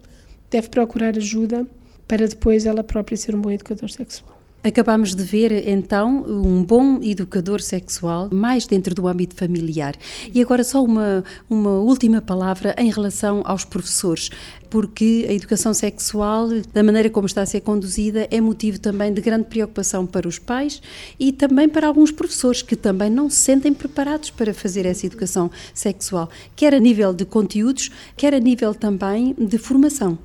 deve 0.49 0.69
procurar 0.69 1.15
ajuda 1.15 1.65
para 2.07 2.27
depois 2.27 2.65
ela 2.65 2.83
própria 2.83 3.17
ser 3.17 3.35
um 3.35 3.41
bom 3.41 3.51
educador 3.51 3.89
sexual. 3.89 4.37
Acabamos 4.63 5.15
de 5.15 5.23
ver 5.23 5.65
então 5.69 6.25
um 6.27 6.61
bom 6.61 6.99
educador 7.01 7.61
sexual 7.61 8.27
mais 8.33 8.65
dentro 8.65 8.93
do 8.93 9.07
âmbito 9.07 9.33
familiar. 9.35 9.95
E 10.33 10.41
agora 10.41 10.61
só 10.63 10.83
uma, 10.83 11.23
uma 11.49 11.79
última 11.79 12.21
palavra 12.21 12.75
em 12.77 12.91
relação 12.91 13.43
aos 13.45 13.63
professores, 13.63 14.29
porque 14.69 15.25
a 15.29 15.31
educação 15.31 15.73
sexual, 15.73 16.49
da 16.73 16.83
maneira 16.83 17.09
como 17.09 17.27
está 17.27 17.43
a 17.43 17.45
ser 17.45 17.61
conduzida, 17.61 18.27
é 18.29 18.41
motivo 18.41 18.77
também 18.77 19.13
de 19.13 19.21
grande 19.21 19.45
preocupação 19.45 20.05
para 20.05 20.27
os 20.27 20.37
pais 20.37 20.81
e 21.17 21.31
também 21.31 21.69
para 21.69 21.87
alguns 21.87 22.11
professores 22.11 22.61
que 22.61 22.75
também 22.75 23.09
não 23.09 23.29
se 23.29 23.37
sentem 23.37 23.73
preparados 23.73 24.31
para 24.31 24.53
fazer 24.53 24.85
essa 24.85 25.05
educação 25.05 25.49
sexual, 25.73 26.29
quer 26.57 26.73
a 26.73 26.79
nível 26.79 27.13
de 27.13 27.23
conteúdos, 27.23 27.89
quer 28.17 28.33
a 28.33 28.39
nível 28.39 28.75
também 28.75 29.33
de 29.39 29.57
formação 29.57 30.17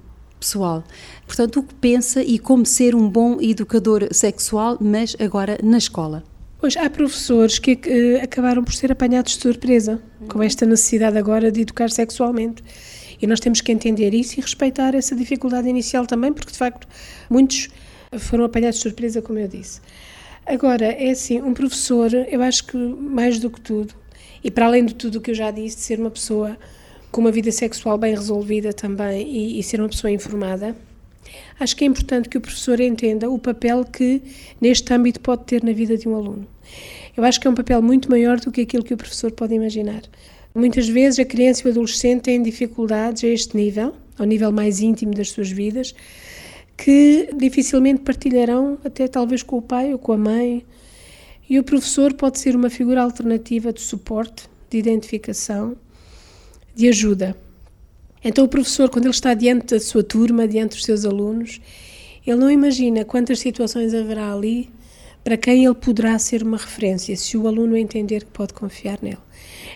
pessoal. 0.43 0.83
Portanto, 1.25 1.61
o 1.61 1.63
que 1.63 1.75
pensa 1.75 2.23
e 2.23 2.39
como 2.39 2.67
ser 2.67 2.95
um 2.95 3.09
bom 3.09 3.41
educador 3.41 4.09
sexual, 4.13 4.77
mas 4.81 5.17
agora 5.21 5.57
na 5.63 5.79
escola. 5.79 6.25
Pois 6.59 6.77
há 6.77 6.91
professores 6.91 7.59
que 7.59 7.73
uh, 7.73 8.25
acabaram 8.25 8.63
por 8.63 8.75
ser 8.75 8.91
apanhados 8.93 9.37
de 9.37 9.43
surpresa 9.43 10.03
com 10.29 10.43
esta 10.43 10.67
necessidade 10.67 11.17
agora 11.17 11.51
de 11.51 11.63
educar 11.63 11.91
sexualmente. 11.91 12.63
E 13.21 13.27
nós 13.27 13.39
temos 13.39 13.61
que 13.61 13.71
entender 13.71 14.13
isso 14.15 14.39
e 14.39 14.41
respeitar 14.41 14.95
essa 14.95 15.15
dificuldade 15.15 15.69
inicial 15.69 16.07
também, 16.07 16.33
porque 16.33 16.51
de 16.51 16.59
facto 16.59 16.89
muitos 17.31 17.69
foram 18.19 18.45
apanhados 18.45 18.79
de 18.79 18.83
surpresa, 18.83 19.23
como 19.23 19.39
eu 19.39 19.47
disse. 19.47 19.81
Agora, 20.45 20.87
é 20.87 21.11
assim, 21.11 21.41
um 21.41 21.55
professor, 21.55 22.13
eu 22.13 22.43
acho 22.43 22.67
que 22.67 22.77
mais 22.77 23.39
do 23.39 23.49
que 23.49 23.61
tudo, 23.61 23.95
e 24.43 24.51
para 24.51 24.67
além 24.67 24.85
de 24.85 24.95
tudo 24.97 25.19
o 25.19 25.21
que 25.21 25.31
eu 25.31 25.35
já 25.37 25.53
disse, 25.53 25.77
de 25.77 25.83
ser 25.83 26.01
uma 26.01 26.11
pessoa 26.11 26.59
com 27.13 27.21
uma 27.21 27.31
vida 27.31 27.53
sexual 27.53 27.99
bem 27.99 28.15
resolvida 28.15 28.73
também 28.73 29.29
e, 29.29 29.61
e 29.61 29.63
ser 29.63 29.81
uma 29.81 29.89
pessoa 29.89 30.11
informada, 30.11 30.75
acho 31.61 31.77
que 31.77 31.85
é 31.85 31.87
importante 31.87 32.29
que 32.29 32.39
o 32.39 32.41
professor 32.41 32.81
entenda 32.81 33.31
o 33.31 33.39
papel 33.39 33.85
que 33.85 34.23
neste 34.59 34.93
âmbito 34.93 35.21
pode 35.21 35.45
ter 35.45 35.63
na 35.63 35.73
vida 35.73 35.97
de 35.97 36.09
um 36.09 36.17
aluno. 36.17 36.47
Eu 37.15 37.23
acho 37.23 37.39
que 37.39 37.47
é 37.47 37.51
um 37.51 37.55
papel 37.55 37.83
muito 37.83 38.11
maior 38.11 38.41
do 38.41 38.51
que 38.51 38.63
aquilo 38.63 38.83
que 38.83 38.95
o 38.95 38.97
professor 38.97 39.31
pode 39.31 39.55
imaginar. 39.55 40.03
Muitas 40.55 40.89
vezes 40.89 41.19
a 41.19 41.25
criança 41.25 41.63
e 41.63 41.67
o 41.67 41.71
adolescente 41.71 42.23
têm 42.23 42.43
dificuldades 42.43 43.23
a 43.25 43.29
este 43.29 43.57
nível, 43.57 43.95
ao 44.19 44.25
nível 44.25 44.51
mais 44.51 44.81
íntimo 44.81 45.15
das 45.15 45.29
suas 45.29 45.51
vidas, 45.51 45.95
que 46.79 47.29
dificilmente 47.37 48.01
partilharão, 48.01 48.79
até 48.83 49.07
talvez 49.07 49.43
com 49.43 49.59
o 49.59 49.63
pai 49.63 49.93
ou 49.93 49.99
com 49.99 50.13
a 50.13 50.19
mãe. 50.19 50.65
E 51.49 51.59
o 51.59 51.63
professor 51.63 52.15
pode 52.15 52.39
ser 52.39 52.57
uma 52.57 52.71
figura 52.71 53.03
alternativa 53.03 53.71
de 53.71 53.83
suporte, 53.83 54.49
de 54.71 54.79
identificação, 54.79 55.77
de 56.75 56.89
ajuda. 56.89 57.37
Então, 58.25 58.45
o 58.45 58.49
professor, 58.49 58.89
quando 58.89 59.07
ele 59.07 59.15
está 59.15 59.35
diante 59.35 59.75
da 59.75 59.81
sua 59.81 60.03
turma, 60.03 60.47
diante 60.47 60.77
dos 60.77 60.85
seus 60.85 61.05
alunos, 61.05 61.61
ele 62.27 62.37
não 62.37 62.51
imagina 62.51 63.05
quantas 63.05 63.41
situações 63.41 63.93
haverá 63.93 64.33
ali 64.33 64.71
para 65.25 65.37
quem 65.37 65.65
ele 65.65 65.75
poderá 65.75 66.19
ser 66.19 66.43
uma 66.43 66.57
referência, 66.57 67.17
se 67.17 67.37
o 67.37 67.47
aluno 67.47 67.77
entender 67.77 68.25
que 68.25 68.31
pode 68.31 68.55
confiar 68.55 68.99
nele. 69.03 69.19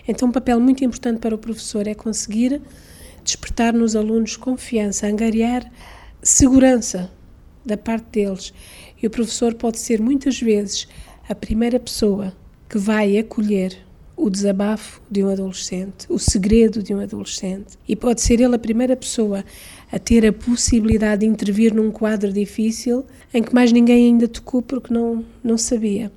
Então, 0.07 0.29
um 0.29 0.31
papel 0.31 0.59
muito 0.59 0.83
importante 0.83 1.19
para 1.19 1.35
o 1.35 1.37
professor 1.37 1.87
é 1.87 1.93
conseguir 1.93 2.61
despertar 3.23 3.73
nos 3.73 3.95
alunos 3.95 4.37
confiança, 4.37 5.07
angariar 5.07 5.69
segurança 6.21 7.11
da 7.65 7.77
parte 7.77 8.05
deles. 8.11 8.53
E 9.01 9.07
o 9.07 9.09
professor 9.09 9.53
pode 9.53 9.79
ser 9.79 10.01
muitas 10.01 10.39
vezes 10.39 10.87
a 11.27 11.35
primeira 11.35 11.79
pessoa 11.79 12.33
que 12.69 12.77
vai 12.77 13.17
acolher 13.17 13.86
o 14.17 14.31
desabafo 14.31 14.99
de 15.09 15.23
um 15.23 15.29
adolescente, 15.29 16.07
o 16.09 16.17
segredo 16.17 16.81
de 16.81 16.93
um 16.93 16.99
adolescente. 16.99 17.77
E 17.87 17.95
pode 17.95 18.19
ser 18.19 18.41
ele 18.41 18.55
a 18.55 18.59
primeira 18.59 18.95
pessoa 18.95 19.45
a 19.91 19.99
ter 19.99 20.25
a 20.25 20.33
possibilidade 20.33 21.21
de 21.21 21.27
intervir 21.27 21.73
num 21.73 21.91
quadro 21.91 22.33
difícil 22.33 23.05
em 23.31 23.43
que 23.43 23.53
mais 23.53 23.71
ninguém 23.71 24.07
ainda 24.07 24.27
tocou 24.27 24.63
porque 24.63 24.91
não, 24.91 25.23
não 25.43 25.57
sabia. 25.57 26.11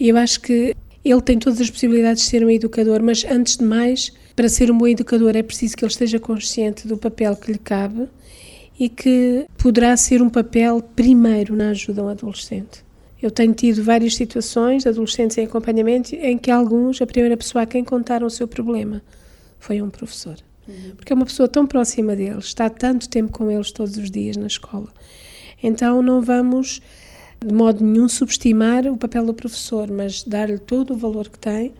E 0.00 0.08
eu 0.08 0.16
acho 0.16 0.40
que 0.40 0.74
ele 1.04 1.20
tem 1.20 1.38
todas 1.38 1.60
as 1.60 1.70
possibilidades 1.70 2.22
de 2.22 2.30
ser 2.30 2.44
um 2.44 2.50
educador, 2.50 3.02
mas 3.02 3.24
antes 3.24 3.58
de 3.58 3.64
mais, 3.64 4.12
para 4.34 4.48
ser 4.48 4.70
um 4.70 4.78
bom 4.78 4.86
educador 4.86 5.36
é 5.36 5.42
preciso 5.42 5.76
que 5.76 5.84
ele 5.84 5.92
esteja 5.92 6.18
consciente 6.18 6.88
do 6.88 6.96
papel 6.96 7.36
que 7.36 7.52
lhe 7.52 7.58
cabe 7.58 8.08
e 8.80 8.88
que 8.88 9.46
poderá 9.58 9.96
ser 9.96 10.22
um 10.22 10.30
papel 10.30 10.80
primeiro 10.80 11.54
na 11.54 11.70
ajuda 11.70 12.00
a 12.00 12.04
um 12.04 12.08
adolescente. 12.08 12.87
Eu 13.20 13.30
tenho 13.30 13.52
tido 13.52 13.82
várias 13.82 14.14
situações 14.14 14.84
de 14.84 14.88
adolescentes 14.88 15.36
em 15.38 15.44
acompanhamento 15.44 16.14
em 16.14 16.38
que 16.38 16.50
alguns, 16.50 17.02
a 17.02 17.06
primeira 17.06 17.36
pessoa 17.36 17.62
a 17.62 17.66
quem 17.66 17.84
contaram 17.84 18.26
o 18.26 18.30
seu 18.30 18.46
problema 18.46 19.02
foi 19.58 19.82
um 19.82 19.90
professor. 19.90 20.36
Uhum. 20.68 20.92
Porque 20.96 21.12
é 21.12 21.16
uma 21.16 21.26
pessoa 21.26 21.48
tão 21.48 21.66
próxima 21.66 22.14
deles, 22.14 22.46
está 22.46 22.70
tanto 22.70 23.08
tempo 23.08 23.32
com 23.32 23.50
eles 23.50 23.72
todos 23.72 23.96
os 23.96 24.10
dias 24.10 24.36
na 24.36 24.46
escola. 24.46 24.88
Então 25.62 26.00
não 26.00 26.22
vamos, 26.22 26.80
de 27.44 27.52
modo 27.52 27.84
nenhum, 27.84 28.08
subestimar 28.08 28.86
o 28.86 28.96
papel 28.96 29.26
do 29.26 29.34
professor, 29.34 29.90
mas 29.90 30.22
dar-lhe 30.22 30.58
todo 30.58 30.94
o 30.94 30.96
valor 30.96 31.28
que 31.28 31.38
tem 31.38 31.72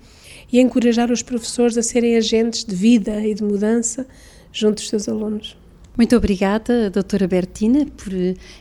e 0.52 0.58
encorajar 0.58 1.12
os 1.12 1.22
professores 1.22 1.76
a 1.78 1.82
serem 1.82 2.16
agentes 2.16 2.64
de 2.64 2.74
vida 2.74 3.20
e 3.24 3.34
de 3.34 3.44
mudança 3.44 4.06
junto 4.52 4.76
dos 4.76 4.88
seus 4.88 5.08
alunos. 5.08 5.56
Muito 5.98 6.16
obrigada, 6.16 6.88
doutora 6.88 7.26
Bertina, 7.26 7.84
por 7.84 8.12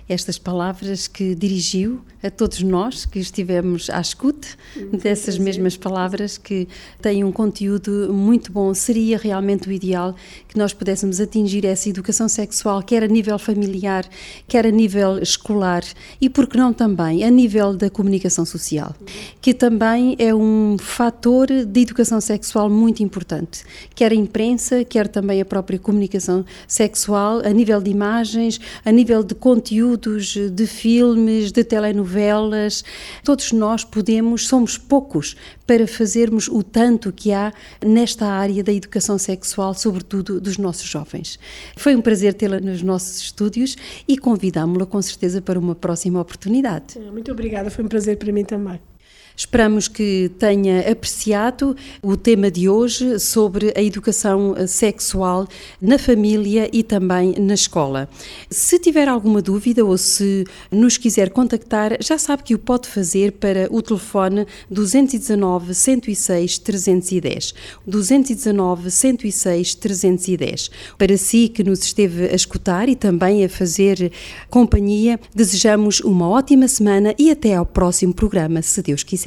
estas 0.10 0.40
palavras 0.40 1.08
que 1.08 1.36
dirigiu 1.36 2.02
a 2.24 2.32
todos 2.32 2.64
nós 2.64 3.06
que 3.06 3.20
estivemos 3.20 3.92
à 3.92 4.02
escuta 4.02 4.48
dessas 4.92 5.38
mesmas 5.38 5.78
palavras 5.78 6.36
que 6.36 6.68
têm 7.00 7.24
um 7.24 7.32
conteúdo 7.32 8.12
muito 8.12 8.52
bom. 8.52 8.74
Seria 8.74 9.20
realmente 9.20 9.70
o 9.70 9.72
ideal 9.72 10.16
que 10.48 10.58
nós 10.58 10.74
pudéssemos 10.74 11.22
atingir 11.22 11.64
essa 11.64 11.88
educação 11.88 12.28
sexual, 12.28 12.82
quer 12.82 13.04
a 13.04 13.08
nível 13.08 13.38
familiar, 13.38 14.04
quer 14.48 14.66
a 14.66 14.72
nível 14.72 15.20
escolar 15.20 15.84
e, 16.20 16.32
por 16.32 16.48
que 16.48 16.58
não 16.58 16.74
também, 16.74 17.24
a 17.24 17.30
nível 17.30 17.76
da 17.76 17.88
comunicação 17.88 18.46
social, 18.46 18.96
que 19.40 19.54
também 19.54 20.16
é 20.18 20.34
um 20.34 20.76
fator 20.80 21.46
de 21.46 21.82
educação 21.82 22.20
sexual 22.20 22.68
muito 22.68 23.04
importante, 23.04 23.64
quer 23.94 24.12
a 24.12 24.16
imprensa, 24.16 24.84
quer 24.84 25.08
também 25.08 25.40
a 25.40 25.46
própria 25.46 25.78
comunicação 25.78 26.44
sexual 26.68 27.27
a 27.44 27.50
nível 27.50 27.82
de 27.82 27.92
imagens, 27.92 28.60
a 28.84 28.92
nível 28.92 29.24
de 29.24 29.36
conteúdos 29.36 30.36
de 30.52 30.68
filmes, 30.68 31.52
de 31.52 31.64
telenovelas. 31.64 32.84
Todos 33.24 33.52
nós 33.52 33.84
podemos, 33.84 34.48
somos 34.48 34.78
poucos 34.78 35.36
para 35.66 35.86
fazermos 35.86 36.48
o 36.48 36.64
tanto 36.64 37.12
que 37.12 37.32
há 37.34 37.54
nesta 37.86 38.26
área 38.26 38.64
da 38.64 38.72
educação 38.74 39.18
sexual, 39.18 39.74
sobretudo 39.74 40.40
dos 40.40 40.58
nossos 40.58 40.88
jovens. 40.88 41.38
Foi 41.76 41.96
um 41.96 42.02
prazer 42.02 42.34
tê-la 42.34 42.60
nos 42.60 42.82
nossos 42.82 43.20
estúdios 43.22 43.76
e 44.08 44.18
convidámo-la 44.18 44.86
com 44.86 45.02
certeza 45.02 45.42
para 45.42 45.60
uma 45.60 45.76
próxima 45.76 46.22
oportunidade. 46.22 46.98
Muito 47.12 47.32
obrigada, 47.32 47.70
foi 47.70 47.84
um 47.84 47.88
prazer 47.88 48.18
para 48.18 48.32
mim 48.32 48.46
também. 48.46 48.80
Esperamos 49.38 49.88
que 49.88 50.32
tenha 50.40 50.80
apreciado 50.92 51.78
o 52.02 52.18
tema 52.18 52.50
de 52.50 52.68
hoje 52.68 53.20
sobre 53.20 53.72
a 53.78 53.84
educação 53.84 54.56
sexual 54.68 55.48
na 55.80 56.00
família 56.00 56.68
e 56.74 56.82
também 56.82 57.36
na 57.38 57.54
escola. 57.54 58.10
Se 58.50 58.80
tiver 58.80 59.08
alguma 59.08 59.40
dúvida 59.40 59.86
ou 59.86 59.96
se 59.96 60.44
nos 60.72 60.98
quiser 60.98 61.30
contactar, 61.30 61.98
já 62.02 62.18
sabe 62.18 62.42
que 62.42 62.56
o 62.56 62.60
pode 62.60 62.88
fazer 62.88 63.34
para 63.34 63.68
o 63.70 63.80
telefone 63.80 64.48
219 64.72 65.76
106 65.76 66.58
310. 66.58 67.54
219 67.86 68.90
106 68.90 69.76
310. 69.76 70.72
Para 70.98 71.16
si 71.16 71.48
que 71.48 71.64
nos 71.64 71.84
esteve 71.84 72.26
a 72.26 72.34
escutar 72.34 72.90
e 72.90 72.96
também 72.96 73.46
a 73.46 73.50
fazer 73.50 74.12
companhia, 74.50 75.20
desejamos 75.36 76.00
uma 76.00 76.28
ótima 76.28 76.68
semana 76.68 77.14
e 77.20 77.30
até 77.30 77.54
ao 77.54 77.68
próximo 77.68 78.16
programa, 78.16 78.64
se 78.64 78.82
Deus 78.82 79.04
quiser. 79.04 79.27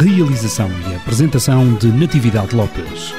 Realização 0.00 0.70
e 0.90 0.94
apresentação 0.94 1.74
de 1.74 1.88
Natividade 1.88 2.56
Lopes. 2.56 3.14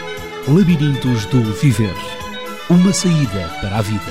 Labirintos 0.47 1.25
do 1.27 1.43
Viver. 1.53 1.93
Uma 2.67 2.91
saída 2.91 3.47
para 3.62 3.77
a 3.77 3.81
vida. 3.83 4.01